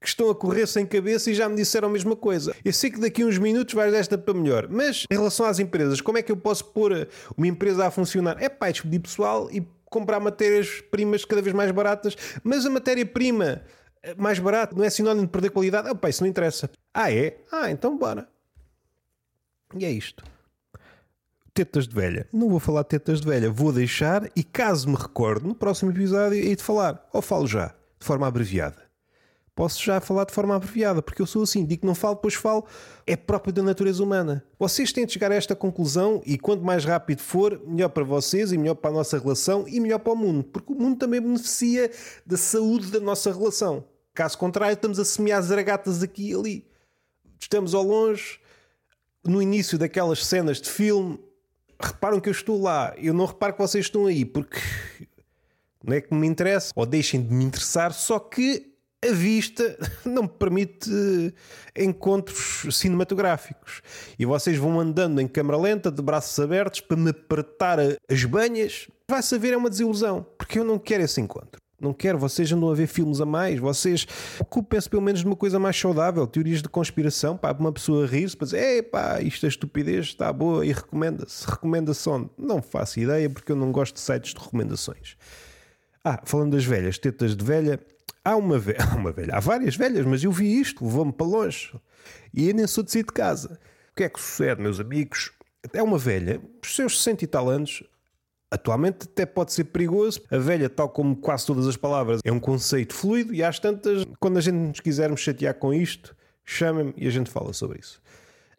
que 0.00 0.08
estão 0.08 0.28
a 0.30 0.34
correr 0.34 0.66
sem 0.66 0.84
cabeça 0.84 1.30
e 1.30 1.34
já 1.34 1.48
me 1.48 1.54
disseram 1.54 1.88
a 1.88 1.90
mesma 1.92 2.16
coisa. 2.16 2.54
Eu 2.64 2.72
sei 2.72 2.90
que 2.90 2.98
daqui 2.98 3.22
a 3.22 3.26
uns 3.26 3.38
minutos 3.38 3.72
vais 3.72 3.92
desta 3.92 4.18
para 4.18 4.34
melhor, 4.34 4.68
mas 4.68 5.04
em 5.10 5.14
relação 5.14 5.46
às 5.46 5.60
empresas, 5.60 6.00
como 6.00 6.18
é 6.18 6.22
que 6.22 6.32
eu 6.32 6.36
posso 6.36 6.64
pôr 6.64 7.08
uma 7.36 7.46
empresa 7.46 7.86
a 7.86 7.90
funcionar? 7.90 8.36
É 8.40 8.48
pá, 8.48 8.68
é 8.68 8.72
despedir 8.72 9.00
pessoal 9.00 9.48
e 9.52 9.64
comprar 9.92 10.18
matérias-primas 10.18 11.24
cada 11.24 11.42
vez 11.42 11.54
mais 11.54 11.70
baratas, 11.70 12.16
mas 12.42 12.66
a 12.66 12.70
matéria-prima 12.70 13.62
mais 14.16 14.38
barata 14.38 14.74
não 14.74 14.84
é 14.84 14.90
sinónimo 14.90 15.26
de 15.26 15.32
perder 15.32 15.50
qualidade? 15.50 15.88
Opa, 15.88 16.08
isso 16.08 16.22
não 16.22 16.28
interessa. 16.28 16.68
Ah, 16.92 17.12
é? 17.12 17.38
Ah, 17.52 17.70
então 17.70 17.96
bora. 17.96 18.28
E 19.76 19.84
é 19.84 19.90
isto. 19.90 20.24
Tetas 21.54 21.86
de 21.86 21.94
velha. 21.94 22.26
Não 22.32 22.48
vou 22.48 22.58
falar 22.58 22.82
de 22.82 22.88
tetas 22.88 23.20
de 23.20 23.28
velha, 23.28 23.50
vou 23.50 23.72
deixar 23.72 24.28
e 24.34 24.42
caso 24.42 24.88
me 24.88 24.96
recorde, 24.96 25.46
no 25.46 25.54
próximo 25.54 25.90
episódio, 25.90 26.38
hei 26.38 26.56
de 26.56 26.62
falar. 26.62 27.06
Ou 27.12 27.22
falo 27.22 27.46
já, 27.46 27.68
de 28.00 28.06
forma 28.06 28.26
abreviada 28.26 28.91
posso 29.54 29.82
já 29.82 30.00
falar 30.00 30.24
de 30.24 30.32
forma 30.32 30.56
abreviada, 30.56 31.02
porque 31.02 31.20
eu 31.20 31.26
sou 31.26 31.42
assim, 31.42 31.64
digo 31.64 31.82
que 31.82 31.86
não 31.86 31.94
falo, 31.94 32.14
depois 32.14 32.34
falo, 32.34 32.64
é 33.06 33.16
próprio 33.16 33.52
da 33.52 33.62
natureza 33.62 34.02
humana. 34.02 34.44
Vocês 34.58 34.92
têm 34.92 35.04
de 35.04 35.12
chegar 35.12 35.30
a 35.30 35.34
esta 35.34 35.54
conclusão 35.54 36.22
e 36.24 36.38
quanto 36.38 36.64
mais 36.64 36.84
rápido 36.84 37.20
for, 37.20 37.60
melhor 37.66 37.90
para 37.90 38.04
vocês 38.04 38.52
e 38.52 38.58
melhor 38.58 38.74
para 38.74 38.90
a 38.90 38.94
nossa 38.94 39.18
relação 39.18 39.66
e 39.68 39.78
melhor 39.78 39.98
para 39.98 40.12
o 40.12 40.16
mundo, 40.16 40.44
porque 40.44 40.72
o 40.72 40.76
mundo 40.76 40.98
também 40.98 41.20
beneficia 41.20 41.90
da 42.24 42.36
saúde 42.36 42.90
da 42.90 43.00
nossa 43.00 43.32
relação. 43.32 43.84
Caso 44.14 44.38
contrário, 44.38 44.74
estamos 44.74 44.98
a 44.98 45.04
semear 45.04 45.42
zaragatas 45.42 46.02
aqui 46.02 46.30
e 46.30 46.34
ali. 46.34 46.66
Estamos 47.38 47.74
ao 47.74 47.82
longe, 47.82 48.38
no 49.24 49.42
início 49.42 49.78
daquelas 49.78 50.24
cenas 50.24 50.60
de 50.60 50.70
filme, 50.70 51.18
reparam 51.80 52.20
que 52.20 52.28
eu 52.28 52.32
estou 52.32 52.60
lá, 52.60 52.94
eu 52.96 53.12
não 53.12 53.26
reparo 53.26 53.54
que 53.54 53.58
vocês 53.58 53.86
estão 53.86 54.06
aí, 54.06 54.24
porque 54.24 54.58
não 55.84 55.94
é 55.94 56.00
que 56.00 56.14
me 56.14 56.26
interessa, 56.26 56.72
ou 56.76 56.86
deixem 56.86 57.22
de 57.22 57.32
me 57.32 57.44
interessar, 57.44 57.92
só 57.92 58.18
que 58.18 58.71
a 59.04 59.12
vista 59.12 59.76
não 60.04 60.26
permite 60.26 60.90
encontros 61.76 62.64
cinematográficos. 62.70 63.82
E 64.18 64.24
vocês 64.24 64.56
vão 64.56 64.78
andando 64.78 65.20
em 65.20 65.26
câmera 65.26 65.58
lenta, 65.58 65.90
de 65.90 66.00
braços 66.00 66.38
abertos, 66.38 66.80
para 66.80 66.96
me 66.96 67.10
apertar 67.10 67.78
as 68.08 68.24
banhas. 68.24 68.88
Vai 69.08 69.22
saber, 69.22 69.52
é 69.52 69.56
uma 69.56 69.68
desilusão, 69.68 70.24
porque 70.38 70.58
eu 70.58 70.64
não 70.64 70.78
quero 70.78 71.02
esse 71.02 71.20
encontro. 71.20 71.60
Não 71.82 71.92
quero, 71.92 72.16
vocês 72.16 72.50
andam 72.52 72.70
a 72.70 72.74
ver 72.74 72.86
filmes 72.86 73.20
a 73.20 73.26
mais, 73.26 73.58
vocês 73.58 74.06
ocupem-se 74.38 74.88
pelo 74.88 75.02
menos 75.02 75.18
de 75.18 75.26
uma 75.26 75.34
coisa 75.34 75.58
mais 75.58 75.76
saudável, 75.76 76.24
teorias 76.28 76.62
de 76.62 76.68
conspiração, 76.68 77.36
para 77.36 77.58
uma 77.58 77.72
pessoa 77.72 78.06
rir-se, 78.06 78.36
para 78.36 78.44
dizer, 78.44 78.84
pá, 78.84 79.20
isto 79.20 79.44
é 79.44 79.48
estupidez, 79.48 80.06
está 80.06 80.32
boa 80.32 80.64
e 80.64 80.72
recomenda-se. 80.72 82.08
Onde? 82.08 82.30
Não 82.38 82.62
faço 82.62 83.00
ideia, 83.00 83.28
porque 83.28 83.50
eu 83.50 83.56
não 83.56 83.72
gosto 83.72 83.94
de 83.94 84.00
sites 84.00 84.32
de 84.32 84.40
recomendações. 84.40 85.16
Ah, 86.04 86.20
falando 86.24 86.52
das 86.52 86.64
velhas, 86.64 86.98
tetas 86.98 87.34
de 87.34 87.44
velha, 87.44 87.80
Há 88.24 88.36
uma 88.36 88.58
velha, 88.58 88.78
uma 88.96 89.12
velha, 89.12 89.34
há 89.34 89.40
várias 89.40 89.76
velhas, 89.76 90.06
mas 90.06 90.22
eu 90.22 90.30
vi 90.30 90.60
isto, 90.60 90.84
levou-me 90.84 91.12
para 91.12 91.26
longe. 91.26 91.74
E 92.32 92.48
eu 92.48 92.54
nem 92.54 92.66
sou 92.66 92.84
de 92.84 92.92
sair 92.92 93.04
de 93.04 93.12
casa. 93.12 93.58
O 93.90 93.96
que 93.96 94.04
é 94.04 94.08
que 94.08 94.20
sucede, 94.20 94.60
meus 94.60 94.78
amigos? 94.78 95.32
É 95.72 95.82
uma 95.82 95.98
velha, 95.98 96.40
os 96.62 96.74
seus 96.74 96.98
60 96.98 97.24
e 97.24 97.26
tal 97.26 97.48
anos, 97.48 97.82
atualmente 98.50 99.04
até 99.04 99.26
pode 99.26 99.52
ser 99.52 99.64
perigoso. 99.64 100.22
A 100.30 100.38
velha, 100.38 100.68
tal 100.68 100.88
como 100.88 101.16
quase 101.16 101.46
todas 101.46 101.66
as 101.66 101.76
palavras, 101.76 102.20
é 102.24 102.32
um 102.32 102.40
conceito 102.40 102.94
fluido 102.94 103.34
e 103.34 103.42
às 103.42 103.58
tantas, 103.58 104.04
quando 104.20 104.38
a 104.38 104.40
gente 104.40 104.54
nos 104.54 104.80
quisermos 104.80 105.20
chatear 105.20 105.54
com 105.54 105.74
isto, 105.74 106.16
chamem-me 106.44 106.94
e 106.96 107.06
a 107.06 107.10
gente 107.10 107.30
fala 107.30 107.52
sobre 107.52 107.80
isso. 107.80 108.00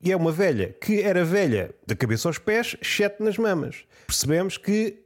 E 0.02 0.12
é 0.12 0.16
uma 0.18 0.32
velha 0.32 0.76
que 0.82 1.02
era 1.02 1.24
velha 1.24 1.74
da 1.88 1.96
cabeça 1.96 2.28
aos 2.28 2.38
pés, 2.38 2.76
exceto 2.82 3.24
nas 3.24 3.38
mamas. 3.38 3.86
Percebemos 4.06 4.58
que 4.58 5.00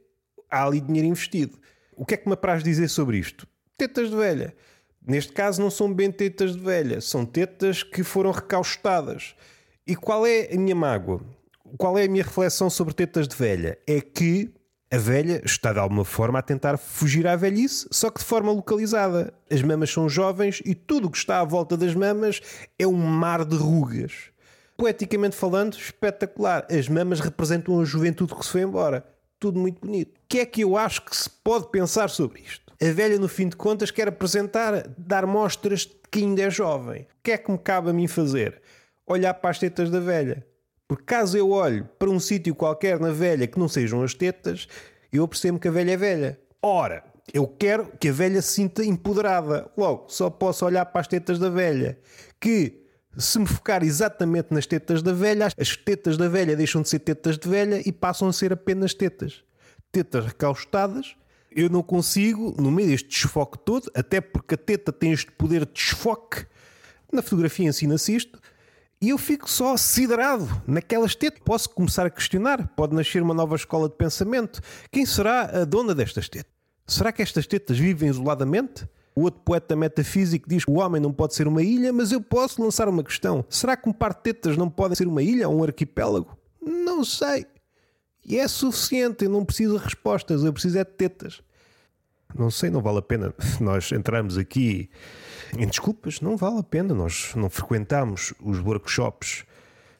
há 0.50 0.66
ali 0.66 0.80
dinheiro 0.80 1.06
investido. 1.06 1.56
O 1.96 2.04
que 2.04 2.14
é 2.14 2.16
que 2.16 2.26
me 2.26 2.34
apraz 2.34 2.64
dizer 2.64 2.88
sobre 2.88 3.18
isto? 3.18 3.46
Tetas 3.78 4.10
de 4.10 4.16
velha. 4.16 4.54
Neste 5.06 5.32
caso 5.32 5.62
não 5.62 5.70
são 5.70 5.94
bem 5.94 6.10
tetas 6.10 6.54
de 6.54 6.60
velha, 6.60 7.00
são 7.00 7.24
tetas 7.24 7.82
que 7.82 8.02
foram 8.02 8.32
recaustadas. 8.32 9.34
E 9.86 9.96
qual 9.96 10.26
é 10.26 10.52
a 10.52 10.58
minha 10.58 10.74
mágoa? 10.74 11.22
Qual 11.78 11.96
é 11.96 12.04
a 12.04 12.08
minha 12.08 12.24
reflexão 12.24 12.68
sobre 12.68 12.92
tetas 12.92 13.28
de 13.28 13.36
velha? 13.36 13.78
É 13.86 14.00
que 14.00 14.52
a 14.90 14.98
velha 14.98 15.40
está 15.44 15.72
de 15.72 15.78
alguma 15.78 16.04
forma 16.04 16.38
a 16.38 16.42
tentar 16.42 16.76
fugir 16.76 17.26
à 17.26 17.36
velhice, 17.36 17.86
só 17.90 18.10
que 18.10 18.18
de 18.18 18.24
forma 18.24 18.50
localizada. 18.50 19.32
As 19.50 19.62
mamas 19.62 19.90
são 19.90 20.08
jovens 20.08 20.60
e 20.64 20.74
tudo 20.74 21.06
o 21.06 21.10
que 21.10 21.18
está 21.18 21.40
à 21.40 21.44
volta 21.44 21.76
das 21.76 21.94
mamas 21.94 22.40
é 22.78 22.86
um 22.86 22.96
mar 22.96 23.44
de 23.44 23.56
rugas. 23.56 24.12
Poeticamente 24.76 25.36
falando, 25.36 25.74
espetacular. 25.74 26.66
As 26.70 26.88
mamas 26.88 27.20
representam 27.20 27.80
a 27.80 27.84
juventude 27.84 28.34
que 28.34 28.44
se 28.44 28.50
foi 28.50 28.62
embora. 28.62 29.06
Tudo 29.38 29.58
muito 29.60 29.80
bonito. 29.80 30.16
O 30.16 30.20
que 30.28 30.40
é 30.40 30.46
que 30.46 30.62
eu 30.62 30.76
acho 30.76 31.02
que 31.04 31.16
se 31.16 31.30
pode 31.30 31.70
pensar 31.70 32.10
sobre 32.10 32.40
isto? 32.40 32.67
A 32.80 32.92
velha, 32.92 33.18
no 33.18 33.28
fim 33.28 33.48
de 33.48 33.56
contas, 33.56 33.90
quer 33.90 34.06
apresentar, 34.06 34.88
dar 34.96 35.26
mostras 35.26 35.80
de 35.80 35.98
que 36.10 36.20
ainda 36.20 36.42
é 36.42 36.50
jovem. 36.50 37.02
O 37.02 37.22
que 37.24 37.32
é 37.32 37.38
que 37.38 37.50
me 37.50 37.58
cabe 37.58 37.90
a 37.90 37.92
mim 37.92 38.06
fazer? 38.06 38.62
Olhar 39.04 39.34
para 39.34 39.50
as 39.50 39.58
tetas 39.58 39.90
da 39.90 39.98
velha. 39.98 40.46
Porque 40.86 41.04
caso 41.04 41.36
eu 41.36 41.50
olhe 41.50 41.84
para 41.98 42.08
um 42.08 42.20
sítio 42.20 42.54
qualquer 42.54 43.00
na 43.00 43.10
velha 43.10 43.46
que 43.46 43.58
não 43.58 43.68
sejam 43.68 44.02
as 44.02 44.14
tetas, 44.14 44.68
eu 45.12 45.26
percebo 45.26 45.58
que 45.58 45.68
a 45.68 45.70
velha 45.70 45.92
é 45.92 45.96
velha. 45.96 46.40
Ora, 46.62 47.04
eu 47.32 47.46
quero 47.46 47.92
que 47.98 48.08
a 48.08 48.12
velha 48.12 48.40
se 48.40 48.54
sinta 48.54 48.84
empoderada. 48.84 49.70
Logo, 49.76 50.06
só 50.08 50.30
posso 50.30 50.64
olhar 50.64 50.86
para 50.86 51.00
as 51.00 51.08
tetas 51.08 51.38
da 51.38 51.50
velha. 51.50 51.98
Que, 52.40 52.86
se 53.16 53.38
me 53.38 53.46
focar 53.46 53.82
exatamente 53.82 54.54
nas 54.54 54.66
tetas 54.66 55.02
da 55.02 55.12
velha, 55.12 55.48
as 55.58 55.76
tetas 55.76 56.16
da 56.16 56.28
velha 56.28 56.56
deixam 56.56 56.80
de 56.80 56.88
ser 56.88 57.00
tetas 57.00 57.36
de 57.36 57.48
velha 57.48 57.82
e 57.84 57.92
passam 57.92 58.28
a 58.28 58.32
ser 58.32 58.52
apenas 58.52 58.94
tetas. 58.94 59.42
Tetas 59.90 60.26
recaustadas 60.26 61.17
eu 61.50 61.68
não 61.68 61.82
consigo, 61.82 62.54
no 62.60 62.70
meio 62.70 62.88
deste 62.88 63.08
desfoque 63.08 63.58
todo, 63.58 63.90
até 63.94 64.20
porque 64.20 64.54
a 64.54 64.58
teta 64.58 64.92
tem 64.92 65.12
este 65.12 65.30
poder 65.32 65.64
de 65.64 65.72
desfoque, 65.72 66.46
na 67.12 67.22
fotografia 67.22 67.68
ensina-se 67.68 68.14
isto, 68.14 68.38
e 69.00 69.10
eu 69.10 69.18
fico 69.18 69.48
só 69.48 69.76
siderado 69.76 70.48
naquelas 70.66 71.14
tetas. 71.14 71.40
Posso 71.44 71.70
começar 71.70 72.04
a 72.04 72.10
questionar, 72.10 72.66
pode 72.74 72.94
nascer 72.94 73.22
uma 73.22 73.32
nova 73.32 73.54
escola 73.54 73.88
de 73.88 73.94
pensamento. 73.94 74.60
Quem 74.90 75.06
será 75.06 75.62
a 75.62 75.64
dona 75.64 75.94
destas 75.94 76.28
tetas? 76.28 76.50
Será 76.86 77.12
que 77.12 77.22
estas 77.22 77.46
tetas 77.46 77.78
vivem 77.78 78.08
isoladamente? 78.08 78.88
O 79.14 79.22
outro 79.22 79.40
poeta 79.40 79.76
metafísico 79.76 80.48
diz 80.48 80.64
que 80.64 80.70
o 80.70 80.78
homem 80.78 81.00
não 81.00 81.12
pode 81.12 81.34
ser 81.34 81.46
uma 81.46 81.62
ilha, 81.62 81.92
mas 81.92 82.12
eu 82.12 82.20
posso 82.20 82.62
lançar 82.62 82.88
uma 82.88 83.04
questão. 83.04 83.44
Será 83.48 83.76
que 83.76 83.88
um 83.88 83.92
par 83.92 84.14
de 84.14 84.22
tetas 84.22 84.56
não 84.56 84.68
pode 84.68 84.96
ser 84.96 85.06
uma 85.06 85.22
ilha 85.22 85.48
ou 85.48 85.56
um 85.56 85.62
arquipélago? 85.62 86.36
Não 86.60 87.04
sei. 87.04 87.46
E 88.28 88.38
é 88.38 88.46
suficiente, 88.46 89.24
eu 89.24 89.30
não 89.30 89.42
preciso 89.42 89.78
de 89.78 89.84
respostas, 89.84 90.44
eu 90.44 90.52
preciso 90.52 90.78
é 90.78 90.84
de 90.84 90.90
tetas. 90.90 91.40
Não 92.34 92.50
sei, 92.50 92.68
não 92.68 92.82
vale 92.82 92.98
a 92.98 93.02
pena 93.02 93.34
nós 93.58 93.90
entrarmos 93.90 94.36
aqui 94.36 94.90
em 95.56 95.66
desculpas, 95.66 96.20
não 96.20 96.36
vale 96.36 96.58
a 96.58 96.62
pena. 96.62 96.92
Nós 96.92 97.32
não 97.34 97.48
frequentamos 97.48 98.34
os 98.38 98.60
workshops 98.60 99.46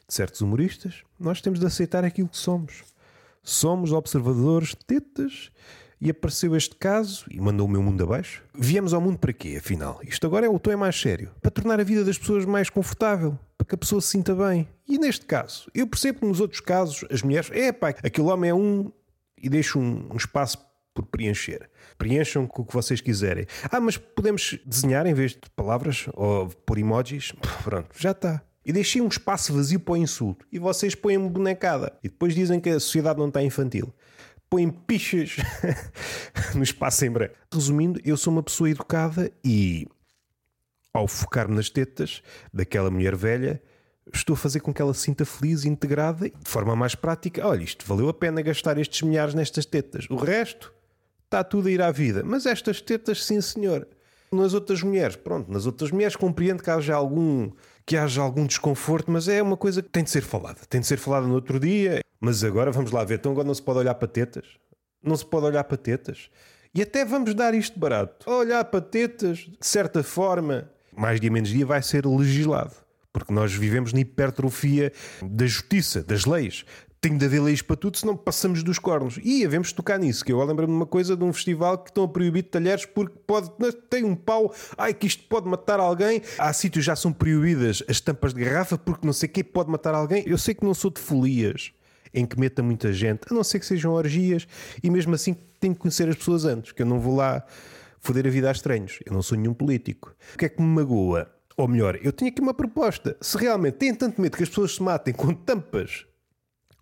de 0.07 0.13
certos 0.13 0.41
humoristas, 0.41 1.03
nós 1.19 1.41
temos 1.41 1.59
de 1.59 1.65
aceitar 1.65 2.05
aquilo 2.05 2.27
que 2.27 2.37
somos. 2.37 2.83
Somos 3.41 3.91
observadores 3.91 4.69
de 4.69 4.85
tetas 4.85 5.49
e 5.99 6.11
apareceu 6.11 6.55
este 6.55 6.75
caso 6.75 7.25
e 7.31 7.41
mandou 7.41 7.65
o 7.65 7.69
meu 7.69 7.81
mundo 7.81 8.03
abaixo. 8.03 8.43
Viemos 8.53 8.93
ao 8.93 9.01
mundo 9.01 9.17
para 9.17 9.33
quê, 9.33 9.57
afinal? 9.59 9.99
Isto 10.03 10.27
agora 10.27 10.45
é 10.45 10.49
o 10.49 10.59
tom 10.59 10.71
é 10.71 10.75
mais 10.75 10.99
sério. 10.99 11.31
Para 11.41 11.49
tornar 11.49 11.79
a 11.79 11.83
vida 11.83 12.03
das 12.03 12.17
pessoas 12.17 12.45
mais 12.45 12.69
confortável, 12.69 13.39
para 13.59 13.67
que 13.67 13.75
a 13.75 13.77
pessoa 13.77 13.99
se 13.99 14.07
sinta 14.07 14.33
bem. 14.33 14.65
E 14.87 14.97
neste 14.97 15.25
caso, 15.25 15.69
eu 15.75 15.85
percebo 15.85 16.21
que 16.21 16.25
nos 16.25 16.39
outros 16.39 16.61
casos 16.61 17.03
as 17.11 17.21
mulheres, 17.21 17.51
é 17.53 17.73
pá, 17.73 17.89
aquele 17.89 18.27
homem 18.27 18.49
é 18.49 18.53
um 18.53 18.89
e 19.37 19.49
deixa 19.49 19.77
um, 19.77 20.07
um 20.13 20.15
espaço 20.15 20.57
por 20.93 21.05
preencher. 21.05 21.69
Preencham 21.97 22.47
com 22.47 22.61
o 22.61 22.65
que 22.65 22.73
vocês 22.73 23.01
quiserem. 23.01 23.45
Ah, 23.69 23.81
mas 23.81 23.97
podemos 23.97 24.57
desenhar 24.65 25.05
em 25.05 25.13
vez 25.13 25.31
de 25.31 25.49
palavras 25.55 26.07
ou 26.13 26.47
por 26.47 26.77
emojis? 26.77 27.33
Pronto, 27.63 27.89
já 27.97 28.11
está. 28.11 28.41
E 28.65 28.71
deixei 28.71 29.01
um 29.01 29.07
espaço 29.07 29.53
vazio 29.53 29.79
para 29.79 29.93
o 29.93 29.97
insulto. 29.97 30.45
E 30.51 30.57
vocês 30.57 30.95
põem-me 30.95 31.29
bonecada. 31.29 31.93
E 32.01 32.07
depois 32.07 32.33
dizem 32.33 32.59
que 32.59 32.69
a 32.69 32.79
sociedade 32.79 33.19
não 33.19 33.27
está 33.27 33.43
infantil 33.43 33.93
põem 34.49 34.71
pichas 34.71 35.37
no 36.55 36.63
espaço 36.63 37.05
em 37.05 37.11
branco. 37.11 37.35
Resumindo, 37.53 38.01
eu 38.03 38.17
sou 38.17 38.33
uma 38.33 38.41
pessoa 38.41 38.69
educada 38.69 39.31
e, 39.45 39.87
ao 40.93 41.07
focar-me 41.07 41.55
nas 41.55 41.69
tetas 41.69 42.21
daquela 42.53 42.89
mulher 42.89 43.15
velha, 43.15 43.61
estou 44.13 44.33
a 44.33 44.37
fazer 44.37 44.59
com 44.59 44.73
que 44.73 44.81
ela 44.81 44.93
se 44.93 45.01
sinta 45.01 45.25
feliz 45.25 45.65
integrada 45.65 46.27
e, 46.27 46.31
de 46.31 46.49
forma 46.49 46.75
mais 46.75 46.95
prática. 46.95 47.47
Olha, 47.47 47.63
isto 47.63 47.85
valeu 47.85 48.09
a 48.09 48.13
pena 48.13 48.41
gastar 48.41 48.77
estes 48.77 49.01
milhares 49.01 49.33
nestas 49.33 49.65
tetas. 49.65 50.07
O 50.09 50.15
resto 50.15 50.73
está 51.25 51.43
tudo 51.43 51.67
a 51.67 51.71
ir 51.71 51.81
à 51.81 51.91
vida. 51.91 52.23
Mas 52.25 52.45
estas 52.45 52.81
tetas, 52.81 53.23
sim, 53.23 53.39
senhor. 53.39 53.87
Nas 54.31 54.53
outras 54.53 54.83
mulheres, 54.83 55.15
pronto, 55.15 55.51
nas 55.51 55.65
outras 55.65 55.89
mulheres 55.89 56.15
compreendo 56.15 56.61
que 56.61 56.69
haja 56.69 56.93
algum 56.93 57.51
que 57.83 57.97
haja 57.97 58.21
algum 58.21 58.45
desconforto, 58.45 59.09
mas 59.09 59.27
é 59.27 59.41
uma 59.41 59.57
coisa 59.57 59.81
que 59.81 59.89
tem 59.89 60.03
de 60.03 60.11
ser 60.11 60.21
falada. 60.21 60.59
Tem 60.69 60.79
de 60.79 60.85
ser 60.85 60.97
falada 60.97 61.25
no 61.25 61.33
outro 61.33 61.59
dia. 61.59 62.01
Mas 62.19 62.43
agora 62.43 62.71
vamos 62.71 62.91
lá 62.91 63.03
ver. 63.03 63.15
Então 63.15 63.31
agora 63.31 63.47
não 63.47 63.53
se 63.55 63.63
pode 63.63 63.79
olhar 63.79 63.95
para 63.95 64.07
tetas? 64.07 64.45
Não 65.01 65.15
se 65.15 65.25
pode 65.25 65.47
olhar 65.47 65.63
para 65.63 65.77
tetas? 65.77 66.29
E 66.75 66.83
até 66.83 67.03
vamos 67.03 67.33
dar 67.33 67.55
isto 67.55 67.79
barato. 67.79 68.29
Olhar 68.29 68.63
para 68.65 68.81
tetas, 68.81 69.39
de 69.39 69.65
certa 69.65 70.03
forma, 70.03 70.69
mais 70.95 71.19
dia 71.19 71.31
menos 71.31 71.49
dia 71.49 71.65
vai 71.65 71.81
ser 71.81 72.05
legislado. 72.05 72.73
Porque 73.11 73.33
nós 73.33 73.53
vivemos 73.53 73.91
na 73.91 74.01
hipertrofia 74.01 74.93
da 75.21 75.45
justiça, 75.45 76.03
das 76.03 76.25
leis 76.25 76.63
tem 77.01 77.17
de 77.17 77.25
haver 77.25 77.41
leis 77.41 77.61
para 77.61 77.75
tudo, 77.75 77.97
senão 77.97 78.15
passamos 78.15 78.61
dos 78.61 78.77
cornos. 78.77 79.19
E 79.23 79.45
havemos 79.45 79.71
tocar 79.71 79.97
nisso, 79.97 80.23
que 80.23 80.31
eu 80.31 80.43
lembro-me 80.43 80.73
de 80.73 80.77
uma 80.77 80.85
coisa 80.85 81.15
de 81.15 81.23
um 81.23 81.31
festival 81.31 81.77
que 81.77 81.89
estão 81.89 82.03
a 82.03 82.07
proibir 82.07 82.43
talheres 82.43 82.85
porque 82.85 83.17
pode, 83.25 83.49
tem 83.89 84.03
um 84.03 84.15
pau, 84.15 84.53
ai 84.77 84.93
que 84.93 85.07
isto 85.07 85.23
pode 85.23 85.47
matar 85.47 85.79
alguém. 85.79 86.21
Há 86.37 86.51
sítios 86.51 86.83
já 86.83 86.95
são 86.95 87.13
proibidas 87.13 87.81
as 87.87 88.01
tampas 88.01 88.33
de 88.33 88.43
garrafa 88.43 88.77
porque 88.77 89.05
não 89.05 89.13
sei 89.13 89.29
o 89.29 89.31
que 89.31 89.43
pode 89.43 89.69
matar 89.69 89.95
alguém. 89.95 90.23
Eu 90.25 90.37
sei 90.37 90.53
que 90.53 90.65
não 90.65 90.73
sou 90.73 90.91
de 90.91 90.99
folias 90.99 91.71
em 92.13 92.25
que 92.25 92.39
meta 92.39 92.63
muita 92.63 92.91
gente, 92.91 93.21
a 93.29 93.33
não 93.33 93.43
ser 93.43 93.59
que 93.59 93.65
sejam 93.67 93.93
orgias, 93.93 94.47
e 94.81 94.89
mesmo 94.89 95.13
assim 95.13 95.37
tenho 95.59 95.75
que 95.75 95.79
conhecer 95.79 96.09
as 96.09 96.15
pessoas 96.15 96.43
antes, 96.43 96.71
que 96.71 96.81
eu 96.81 96.85
não 96.85 96.99
vou 96.99 97.15
lá 97.15 97.45
foder 97.99 98.27
a 98.27 98.29
vida 98.29 98.49
a 98.49 98.51
estranhos. 98.51 98.99
Eu 99.05 99.13
não 99.13 99.21
sou 99.21 99.37
nenhum 99.37 99.53
político. 99.53 100.15
O 100.33 100.37
que 100.37 100.45
é 100.45 100.49
que 100.49 100.61
me 100.61 100.67
magoa? 100.67 101.31
Ou 101.57 101.67
melhor, 101.67 101.99
eu 102.01 102.13
tenho 102.13 102.31
aqui 102.31 102.41
uma 102.41 102.53
proposta. 102.53 103.17
Se 103.19 103.37
realmente 103.37 103.75
têm 103.75 103.93
tanto 103.93 104.21
medo 104.21 104.37
que 104.37 104.43
as 104.43 104.49
pessoas 104.49 104.75
se 104.75 104.83
matem 104.83 105.13
com 105.13 105.33
tampas 105.33 106.05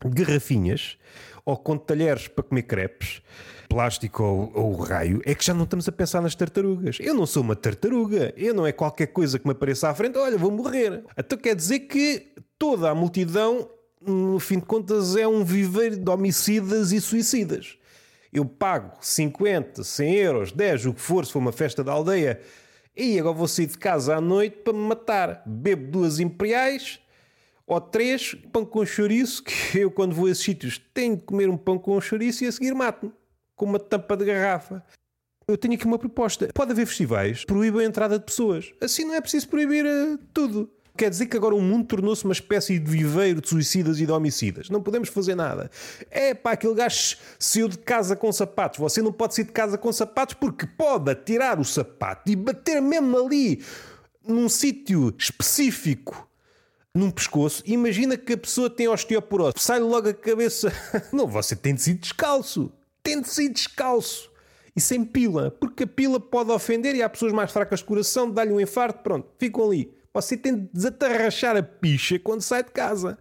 garrafinhas 0.05 0.97
ou 1.43 1.57
com 1.57 1.77
talheres 1.77 2.27
para 2.27 2.43
comer 2.43 2.63
crepes, 2.63 3.21
plástico 3.69 4.23
ou, 4.23 4.51
ou, 4.53 4.75
raio, 4.75 5.21
é 5.25 5.33
que 5.33 5.43
já 5.43 5.53
não 5.53 5.63
estamos 5.63 5.87
a 5.87 5.91
pensar 5.91 6.21
nas 6.21 6.35
tartarugas. 6.35 6.97
Eu 6.99 7.13
não 7.13 7.25
sou 7.25 7.41
uma 7.41 7.55
tartaruga, 7.55 8.33
eu 8.37 8.53
não 8.53 8.67
é 8.67 8.71
qualquer 8.71 9.07
coisa 9.07 9.39
que 9.39 9.47
me 9.47 9.53
apareça 9.53 9.89
à 9.89 9.95
frente, 9.95 10.17
olha, 10.17 10.37
vou 10.37 10.51
morrer. 10.51 11.03
Então 11.17 11.37
quer 11.37 11.55
dizer 11.55 11.79
que 11.81 12.33
toda 12.57 12.89
a 12.89 12.95
multidão, 12.95 13.69
no 14.01 14.39
fim 14.39 14.59
de 14.59 14.65
contas, 14.65 15.15
é 15.15 15.27
um 15.27 15.43
viveiro 15.43 15.97
de 15.97 16.09
homicidas 16.09 16.91
e 16.91 17.01
suicidas. 17.01 17.77
Eu 18.37 18.45
pago 18.45 18.91
50, 19.01 19.83
100 19.83 20.13
euros, 20.13 20.51
10, 20.51 20.85
o 20.85 20.93
que 20.93 21.01
for, 21.01 21.25
se 21.25 21.31
for 21.31 21.39
uma 21.39 21.51
festa 21.51 21.83
da 21.83 21.91
aldeia, 21.91 22.39
e 22.95 23.19
agora 23.19 23.33
vou 23.33 23.47
sair 23.47 23.65
de 23.65 23.79
casa 23.79 24.15
à 24.15 24.21
noite 24.21 24.57
para 24.57 24.73
me 24.73 24.79
matar. 24.79 25.41
Bebo 25.43 25.89
duas 25.91 26.19
imperiais 26.19 26.99
ou 27.65 27.81
três, 27.81 28.35
pão 28.53 28.63
com 28.63 28.85
chouriço, 28.85 29.43
que 29.43 29.53
eu 29.81 29.89
quando 29.89 30.13
vou 30.13 30.27
a 30.27 30.29
esses 30.29 30.43
sítios 30.43 30.79
tenho 30.93 31.17
de 31.17 31.23
comer 31.23 31.49
um 31.49 31.57
pão 31.57 31.79
com 31.79 31.99
chouriço 31.99 32.43
e 32.43 32.47
a 32.47 32.51
seguir 32.51 32.75
mato-me 32.75 33.11
com 33.55 33.65
uma 33.65 33.79
tampa 33.79 34.15
de 34.15 34.25
garrafa. 34.25 34.85
Eu 35.47 35.57
tenho 35.57 35.73
aqui 35.73 35.85
uma 35.85 35.97
proposta. 35.97 36.47
Pode 36.53 36.71
haver 36.71 36.85
festivais 36.85 37.39
que 37.39 37.47
proíbam 37.47 37.81
a 37.81 37.85
entrada 37.85 38.19
de 38.19 38.25
pessoas. 38.25 38.71
Assim 38.79 39.03
não 39.03 39.15
é 39.15 39.21
preciso 39.21 39.49
proibir 39.49 39.83
uh, 39.83 40.19
tudo. 40.31 40.69
Quer 40.97 41.09
dizer 41.09 41.27
que 41.27 41.37
agora 41.37 41.53
o 41.53 41.61
mundo 41.61 41.85
tornou-se 41.85 42.23
uma 42.25 42.33
espécie 42.33 42.79
de 42.79 42.89
viveiro 42.89 43.39
de 43.39 43.47
suicidas 43.47 43.99
e 43.99 44.05
de 44.05 44.11
homicidas. 44.11 44.69
Não 44.69 44.81
podemos 44.81 45.09
fazer 45.09 45.35
nada. 45.35 45.69
É 46.09 46.33
pá, 46.33 46.53
aquele 46.53 46.73
gajo 46.73 47.17
saiu 47.37 47.67
de 47.67 47.77
casa 47.77 48.15
com 48.15 48.31
sapatos. 48.31 48.79
Você 48.79 49.01
não 49.01 49.13
pode 49.13 49.35
sair 49.35 49.45
de 49.45 49.51
casa 49.51 49.77
com 49.77 49.91
sapatos 49.93 50.33
porque 50.33 50.65
pode 50.65 51.13
tirar 51.15 51.59
o 51.59 51.65
sapato 51.65 52.31
e 52.31 52.35
bater 52.35 52.81
mesmo 52.81 53.17
ali 53.17 53.63
num 54.27 54.49
sítio 54.49 55.13
específico 55.17 56.27
num 56.97 57.11
pescoço, 57.11 57.61
imagina 57.65 58.17
que 58.17 58.33
a 58.33 58.37
pessoa 58.37 58.69
tem 58.69 58.87
osteoporose, 58.87 59.53
sai 59.57 59.79
logo 59.79 60.09
a 60.09 60.13
cabeça. 60.13 60.73
Não, 61.13 61.27
você 61.27 61.55
tem 61.55 61.75
de 61.75 61.81
ser 61.83 61.93
descalço. 61.93 62.71
Tem 63.03 63.21
de 63.21 63.29
ser 63.29 63.49
descalço. 63.49 64.31
E 64.75 64.81
sem 64.81 65.05
pila, 65.05 65.51
porque 65.51 65.83
a 65.83 65.87
pila 65.87 66.19
pode 66.19 66.51
ofender 66.51 66.95
e 66.95 67.01
há 67.01 67.09
pessoas 67.09 67.33
mais 67.33 67.51
fracas 67.51 67.79
de 67.79 67.85
coração, 67.85 68.29
dá-lhe 68.29 68.51
um 68.51 68.59
infarto, 68.59 69.01
pronto, 69.01 69.27
ficam 69.37 69.65
ali. 69.65 69.91
Você 70.21 70.35
tem 70.35 70.55
de 70.55 70.69
desatarrachar 70.73 71.55
a 71.55 71.63
picha 71.63 72.17
quando 72.19 72.41
sai 72.41 72.63
de 72.63 72.71
casa. 72.71 73.17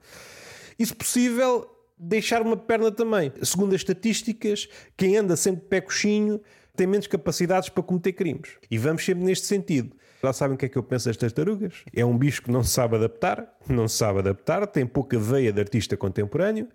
E 0.78 0.86
se 0.86 0.94
possível, 0.94 1.66
deixar 1.98 2.42
uma 2.42 2.56
perna 2.56 2.90
também. 2.90 3.32
Segundo 3.42 3.74
as 3.74 3.80
estatísticas, 3.80 4.68
quem 4.96 5.16
anda 5.16 5.36
sempre 5.36 5.62
de 5.62 5.68
pé 5.68 5.80
coxinho 5.80 6.40
tem 6.74 6.86
menos 6.86 7.06
capacidades 7.06 7.68
para 7.68 7.82
cometer 7.82 8.12
crimes. 8.12 8.50
E 8.70 8.76
vamos 8.76 9.04
sempre 9.04 9.24
neste 9.24 9.46
sentido. 9.46 9.96
Já 10.22 10.32
sabem 10.32 10.54
o 10.54 10.58
que 10.58 10.66
é 10.66 10.68
que 10.68 10.76
eu 10.76 10.82
penso 10.82 11.06
das 11.06 11.16
tartarugas? 11.16 11.84
É 11.94 12.04
um 12.04 12.16
bicho 12.16 12.42
que 12.42 12.50
não 12.50 12.62
se 12.62 12.70
sabe 12.70 12.96
adaptar, 12.96 13.56
não 13.68 13.86
se 13.86 13.96
sabe 13.96 14.18
adaptar, 14.20 14.66
tem 14.66 14.86
pouca 14.86 15.18
veia 15.18 15.52
de 15.52 15.60
artista 15.60 15.96
contemporâneo. 15.96 16.68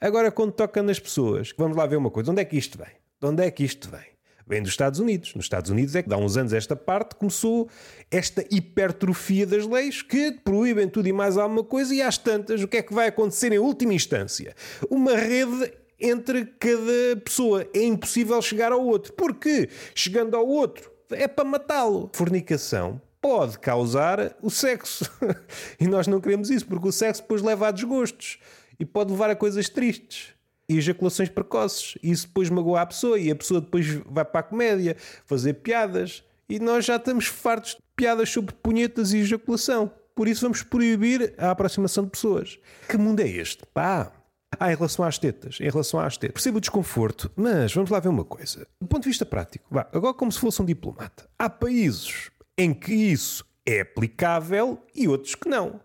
Agora, 0.00 0.30
quando 0.30 0.52
toca 0.52 0.82
nas 0.82 0.98
pessoas, 0.98 1.52
vamos 1.56 1.76
lá 1.76 1.86
ver 1.86 1.96
uma 1.96 2.10
coisa: 2.10 2.30
onde 2.30 2.40
é 2.40 2.44
que 2.44 2.56
isto 2.56 2.78
vem? 2.78 2.88
De 3.20 3.26
onde 3.26 3.44
é 3.44 3.50
que 3.50 3.64
isto 3.64 3.88
vem? 3.90 4.19
Vem 4.50 4.60
dos 4.60 4.72
Estados 4.72 4.98
Unidos. 4.98 5.32
Nos 5.36 5.44
Estados 5.44 5.70
Unidos 5.70 5.94
é 5.94 6.02
que, 6.02 6.12
há 6.12 6.16
uns 6.16 6.36
anos, 6.36 6.52
esta 6.52 6.74
parte 6.74 7.14
começou 7.14 7.70
esta 8.10 8.44
hipertrofia 8.50 9.46
das 9.46 9.64
leis 9.64 10.02
que 10.02 10.32
proíbem 10.32 10.88
tudo 10.88 11.06
e 11.06 11.12
mais 11.12 11.38
alguma 11.38 11.62
coisa, 11.62 11.94
e 11.94 12.02
às 12.02 12.18
tantas, 12.18 12.60
o 12.60 12.66
que 12.66 12.78
é 12.78 12.82
que 12.82 12.92
vai 12.92 13.06
acontecer 13.06 13.52
em 13.52 13.60
última 13.60 13.94
instância? 13.94 14.56
Uma 14.90 15.14
rede 15.14 15.72
entre 16.00 16.46
cada 16.58 17.16
pessoa. 17.24 17.64
É 17.72 17.84
impossível 17.84 18.42
chegar 18.42 18.72
ao 18.72 18.84
outro. 18.84 19.12
Porque 19.12 19.68
chegando 19.94 20.36
ao 20.36 20.44
outro 20.48 20.90
é 21.12 21.28
para 21.28 21.44
matá-lo. 21.44 22.10
Fornicação 22.12 23.00
pode 23.20 23.56
causar 23.56 24.36
o 24.42 24.50
sexo. 24.50 25.08
e 25.78 25.86
nós 25.86 26.08
não 26.08 26.20
queremos 26.20 26.50
isso, 26.50 26.66
porque 26.66 26.88
o 26.88 26.92
sexo 26.92 27.22
depois 27.22 27.40
leva 27.40 27.68
a 27.68 27.70
desgostos 27.70 28.40
e 28.80 28.84
pode 28.84 29.12
levar 29.12 29.30
a 29.30 29.36
coisas 29.36 29.68
tristes. 29.68 30.39
Ejaculações 30.76 31.28
precoces. 31.28 31.98
Isso 32.02 32.26
depois 32.26 32.50
magoa 32.50 32.80
a 32.80 32.86
pessoa 32.86 33.18
e 33.18 33.30
a 33.30 33.36
pessoa 33.36 33.60
depois 33.60 33.86
vai 34.06 34.24
para 34.24 34.40
a 34.40 34.42
comédia 34.44 34.96
fazer 35.26 35.54
piadas. 35.54 36.22
E 36.48 36.58
nós 36.58 36.84
já 36.84 36.96
estamos 36.96 37.26
fartos 37.26 37.72
de 37.72 37.78
piadas 37.96 38.30
sobre 38.30 38.54
punhetas 38.54 39.12
e 39.12 39.18
ejaculação. 39.18 39.90
Por 40.14 40.28
isso 40.28 40.42
vamos 40.42 40.62
proibir 40.62 41.34
a 41.38 41.50
aproximação 41.50 42.04
de 42.04 42.10
pessoas. 42.10 42.58
Que 42.88 42.96
mundo 42.96 43.20
é 43.20 43.28
este? 43.28 43.64
Pá, 43.72 44.12
ah, 44.58 44.72
em 44.72 44.74
relação 44.74 45.04
às 45.04 45.16
tetas, 45.16 45.58
em 45.60 45.70
relação 45.70 46.00
às 46.00 46.16
tetas. 46.16 46.34
Percebo 46.34 46.58
o 46.58 46.60
desconforto, 46.60 47.30
mas 47.36 47.72
vamos 47.72 47.90
lá 47.90 48.00
ver 48.00 48.08
uma 48.08 48.24
coisa. 48.24 48.66
Do 48.80 48.86
ponto 48.88 49.04
de 49.04 49.08
vista 49.08 49.24
prático, 49.24 49.66
vá, 49.70 49.88
agora 49.92 50.12
como 50.12 50.30
se 50.32 50.40
fosse 50.40 50.60
um 50.60 50.64
diplomata. 50.64 51.28
Há 51.38 51.48
países 51.48 52.30
em 52.58 52.74
que 52.74 52.92
isso 52.92 53.46
é 53.64 53.80
aplicável 53.80 54.82
e 54.94 55.06
outros 55.06 55.34
que 55.34 55.48
não. 55.48 55.80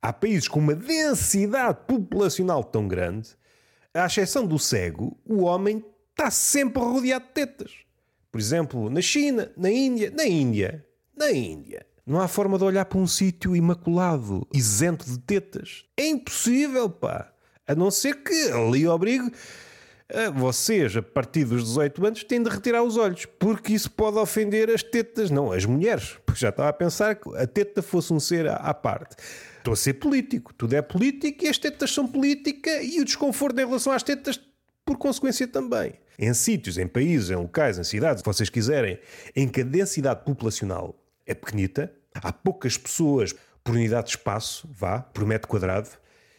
Há 0.00 0.12
países 0.12 0.46
com 0.46 0.60
uma 0.60 0.74
densidade 0.74 1.80
populacional 1.86 2.62
tão 2.62 2.86
grande, 2.86 3.36
à 3.96 4.06
exceção 4.06 4.46
do 4.46 4.58
cego, 4.58 5.18
o 5.24 5.42
homem 5.42 5.84
está 6.10 6.30
sempre 6.30 6.82
rodeado 6.82 7.26
de 7.26 7.32
tetas. 7.32 7.72
Por 8.30 8.40
exemplo, 8.40 8.90
na 8.90 9.00
China, 9.00 9.50
na 9.56 9.70
Índia, 9.70 10.12
na 10.14 10.26
Índia, 10.26 10.86
na 11.16 11.30
Índia. 11.30 11.86
Não 12.06 12.20
há 12.20 12.28
forma 12.28 12.56
de 12.56 12.64
olhar 12.64 12.84
para 12.84 12.98
um 12.98 13.06
sítio 13.06 13.56
imaculado, 13.56 14.46
isento 14.54 15.04
de 15.04 15.18
tetas. 15.18 15.84
É 15.96 16.06
impossível, 16.06 16.88
pá. 16.88 17.32
A 17.66 17.74
não 17.74 17.90
ser 17.90 18.22
que 18.22 18.50
ali 18.52 18.86
obrigue 18.86 19.32
ah, 20.08 20.30
vocês, 20.30 20.96
a 20.96 21.02
partir 21.02 21.44
dos 21.44 21.64
18 21.64 22.06
anos, 22.06 22.24
têm 22.24 22.40
de 22.40 22.48
retirar 22.48 22.82
os 22.84 22.96
olhos, 22.96 23.26
porque 23.26 23.72
isso 23.72 23.90
pode 23.90 24.18
ofender 24.18 24.70
as 24.70 24.82
tetas, 24.82 25.30
não 25.30 25.50
as 25.50 25.64
mulheres. 25.64 26.16
Porque 26.24 26.40
já 26.40 26.50
estava 26.50 26.68
a 26.68 26.72
pensar 26.72 27.16
que 27.16 27.36
a 27.36 27.46
teta 27.46 27.82
fosse 27.82 28.12
um 28.12 28.20
ser 28.20 28.48
à 28.48 28.72
parte. 28.72 29.16
Estou 29.66 29.74
a 29.74 29.76
ser 29.76 29.94
político, 29.94 30.54
tudo 30.54 30.76
é 30.76 30.80
político 30.80 31.44
e 31.44 31.48
as 31.48 31.58
tetas 31.58 31.90
são 31.90 32.06
política 32.06 32.80
e 32.80 33.00
o 33.00 33.04
desconforto 33.04 33.58
em 33.58 33.66
relação 33.66 33.92
às 33.92 34.00
tetas, 34.00 34.40
por 34.84 34.96
consequência, 34.96 35.44
também. 35.48 35.94
Em 36.16 36.32
sítios, 36.34 36.78
em 36.78 36.86
países, 36.86 37.30
em 37.30 37.34
locais, 37.34 37.76
em 37.76 37.82
cidades, 37.82 38.20
se 38.20 38.24
vocês 38.24 38.48
quiserem, 38.48 38.96
em 39.34 39.48
que 39.48 39.62
a 39.62 39.64
densidade 39.64 40.24
populacional 40.24 40.94
é 41.26 41.34
pequenita, 41.34 41.92
há 42.14 42.32
poucas 42.32 42.78
pessoas 42.78 43.34
por 43.64 43.74
unidade 43.74 44.06
de 44.06 44.10
espaço, 44.10 44.70
vá, 44.70 45.00
por 45.00 45.26
metro 45.26 45.48
quadrado, 45.48 45.88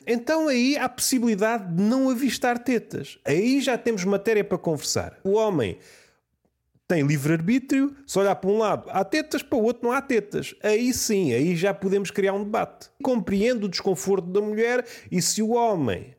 então 0.08 0.48
aí 0.48 0.78
há 0.78 0.88
possibilidade 0.88 1.76
de 1.76 1.84
não 1.84 2.10
avistar 2.10 2.58
tetas. 2.58 3.20
Aí 3.26 3.60
já 3.60 3.78
temos 3.78 4.06
matéria 4.06 4.42
para 4.42 4.58
conversar. 4.58 5.20
O 5.22 5.34
homem 5.34 5.78
tem 6.88 7.06
livre-arbítrio, 7.06 7.94
se 8.06 8.18
olhar 8.18 8.36
para 8.36 8.50
um 8.50 8.58
lado 8.58 8.90
há 8.90 9.04
tetas, 9.04 9.44
para 9.44 9.58
o 9.58 9.64
outro 9.64 9.88
não 9.88 9.92
há 9.92 10.02
tetas. 10.02 10.56
Aí 10.64 10.94
sim, 10.94 11.34
aí 11.34 11.56
já 11.56 11.74
podemos 11.74 12.10
criar 12.10 12.34
um 12.34 12.44
debate. 12.44 12.90
Compreendo 13.04 13.66
o 13.66 13.70
desconforto 13.70 14.28
da 14.28 14.40
mulher 14.40 14.86
e 15.12 15.22
se 15.22 15.42
o 15.42 15.50
homem, 15.50 16.16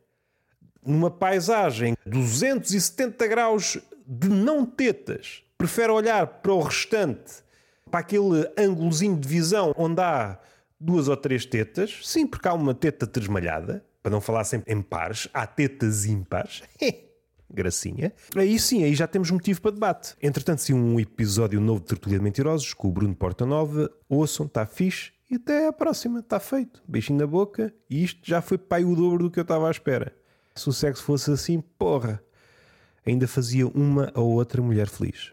numa 0.85 1.11
paisagem 1.11 1.97
270 2.05 3.27
graus 3.27 3.79
de 4.07 4.29
não 4.29 4.67
tetas, 4.67 5.43
prefere 5.57 5.91
olhar 5.91 6.27
para 6.27 6.53
o 6.53 6.61
restante, 6.61 7.43
para 7.91 8.01
aquele 8.01 8.51
ângulozinho 8.57 9.17
de 9.17 9.27
visão 9.27 9.73
onde 9.77 10.03
há 10.03 10.39
duas 10.79 11.09
ou 11.09 11.17
três 11.17 11.47
tetas, 11.47 12.01
sim, 12.05 12.27
porque 12.27 12.47
há 12.47 12.53
uma 12.53 12.75
teta 12.75 13.07
tresmalhada, 13.07 13.85
para 14.03 14.13
não 14.13 14.21
falar 14.21 14.45
sempre 14.45 14.73
em 14.73 14.83
pares, 14.83 15.29
há 15.33 15.47
tetas 15.47 16.05
ímpares. 16.05 16.63
Gracinha. 17.51 18.13
Aí 18.37 18.59
sim, 18.59 18.85
aí 18.85 18.95
já 18.95 19.07
temos 19.07 19.31
motivo 19.31 19.61
para 19.61 19.71
debate. 19.71 20.15
Entretanto, 20.23 20.61
se 20.61 20.73
um 20.73 21.01
episódio 21.01 21.61
novo 21.61 21.81
de 21.81 21.87
Tertulia 21.87 22.19
de 22.19 22.25
Mentirosos 22.25 22.75
com 22.75 22.89
o 22.89 22.93
Bruno 22.93 23.15
Portanova, 23.15 23.91
ouçam, 24.09 24.47
está 24.47 24.67
fixe 24.67 25.13
e 25.31 25.37
até 25.37 25.67
à 25.67 25.73
próxima, 25.73 26.21
está 26.21 26.39
feito. 26.39 26.83
Beijinho 26.87 27.19
na 27.19 27.27
boca 27.27 27.73
e 27.89 28.03
isto 28.05 28.21
já 28.23 28.41
foi 28.41 28.59
pai 28.59 28.85
o 28.85 28.95
dobro 28.95 29.25
do 29.25 29.31
que 29.31 29.39
eu 29.39 29.43
estava 29.43 29.69
à 29.69 29.71
espera. 29.71 30.15
Se 30.55 30.69
o 30.69 30.73
sexo 30.73 31.03
fosse 31.03 31.31
assim, 31.31 31.63
porra, 31.79 32.23
ainda 33.07 33.27
fazia 33.29 33.67
uma 33.69 34.13
ou 34.15 34.33
outra 34.33 34.61
mulher 34.61 34.89
feliz. 34.89 35.33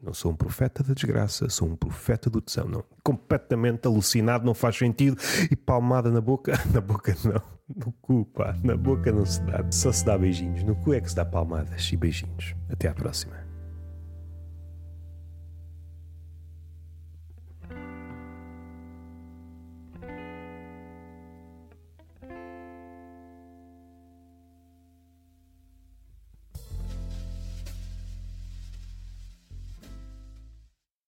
Não 0.00 0.14
sou 0.14 0.30
um 0.32 0.36
profeta 0.36 0.82
da 0.82 0.94
desgraça, 0.94 1.48
sou 1.48 1.68
um 1.68 1.76
profeta 1.76 2.30
do 2.30 2.40
tesão. 2.40 2.68
Não, 2.68 2.84
completamente 3.02 3.86
alucinado, 3.86 4.44
não 4.44 4.54
faz 4.54 4.76
sentido. 4.76 5.16
E 5.50 5.56
palmada 5.56 6.10
na 6.10 6.20
boca, 6.20 6.52
na 6.72 6.80
boca 6.80 7.16
não, 7.24 7.42
no 7.84 7.92
cu, 8.00 8.24
pá, 8.26 8.56
na 8.62 8.76
boca 8.76 9.10
não 9.10 9.26
se 9.26 9.40
dá. 9.42 9.64
Só 9.72 9.90
se 9.90 10.04
dá 10.04 10.16
beijinhos, 10.16 10.62
no 10.62 10.76
cu 10.76 10.94
é 10.94 11.00
que 11.00 11.10
se 11.10 11.16
dá 11.16 11.24
palmadas 11.24 11.90
e 11.92 11.96
beijinhos. 11.96 12.54
Até 12.70 12.88
à 12.88 12.94
próxima. 12.94 13.47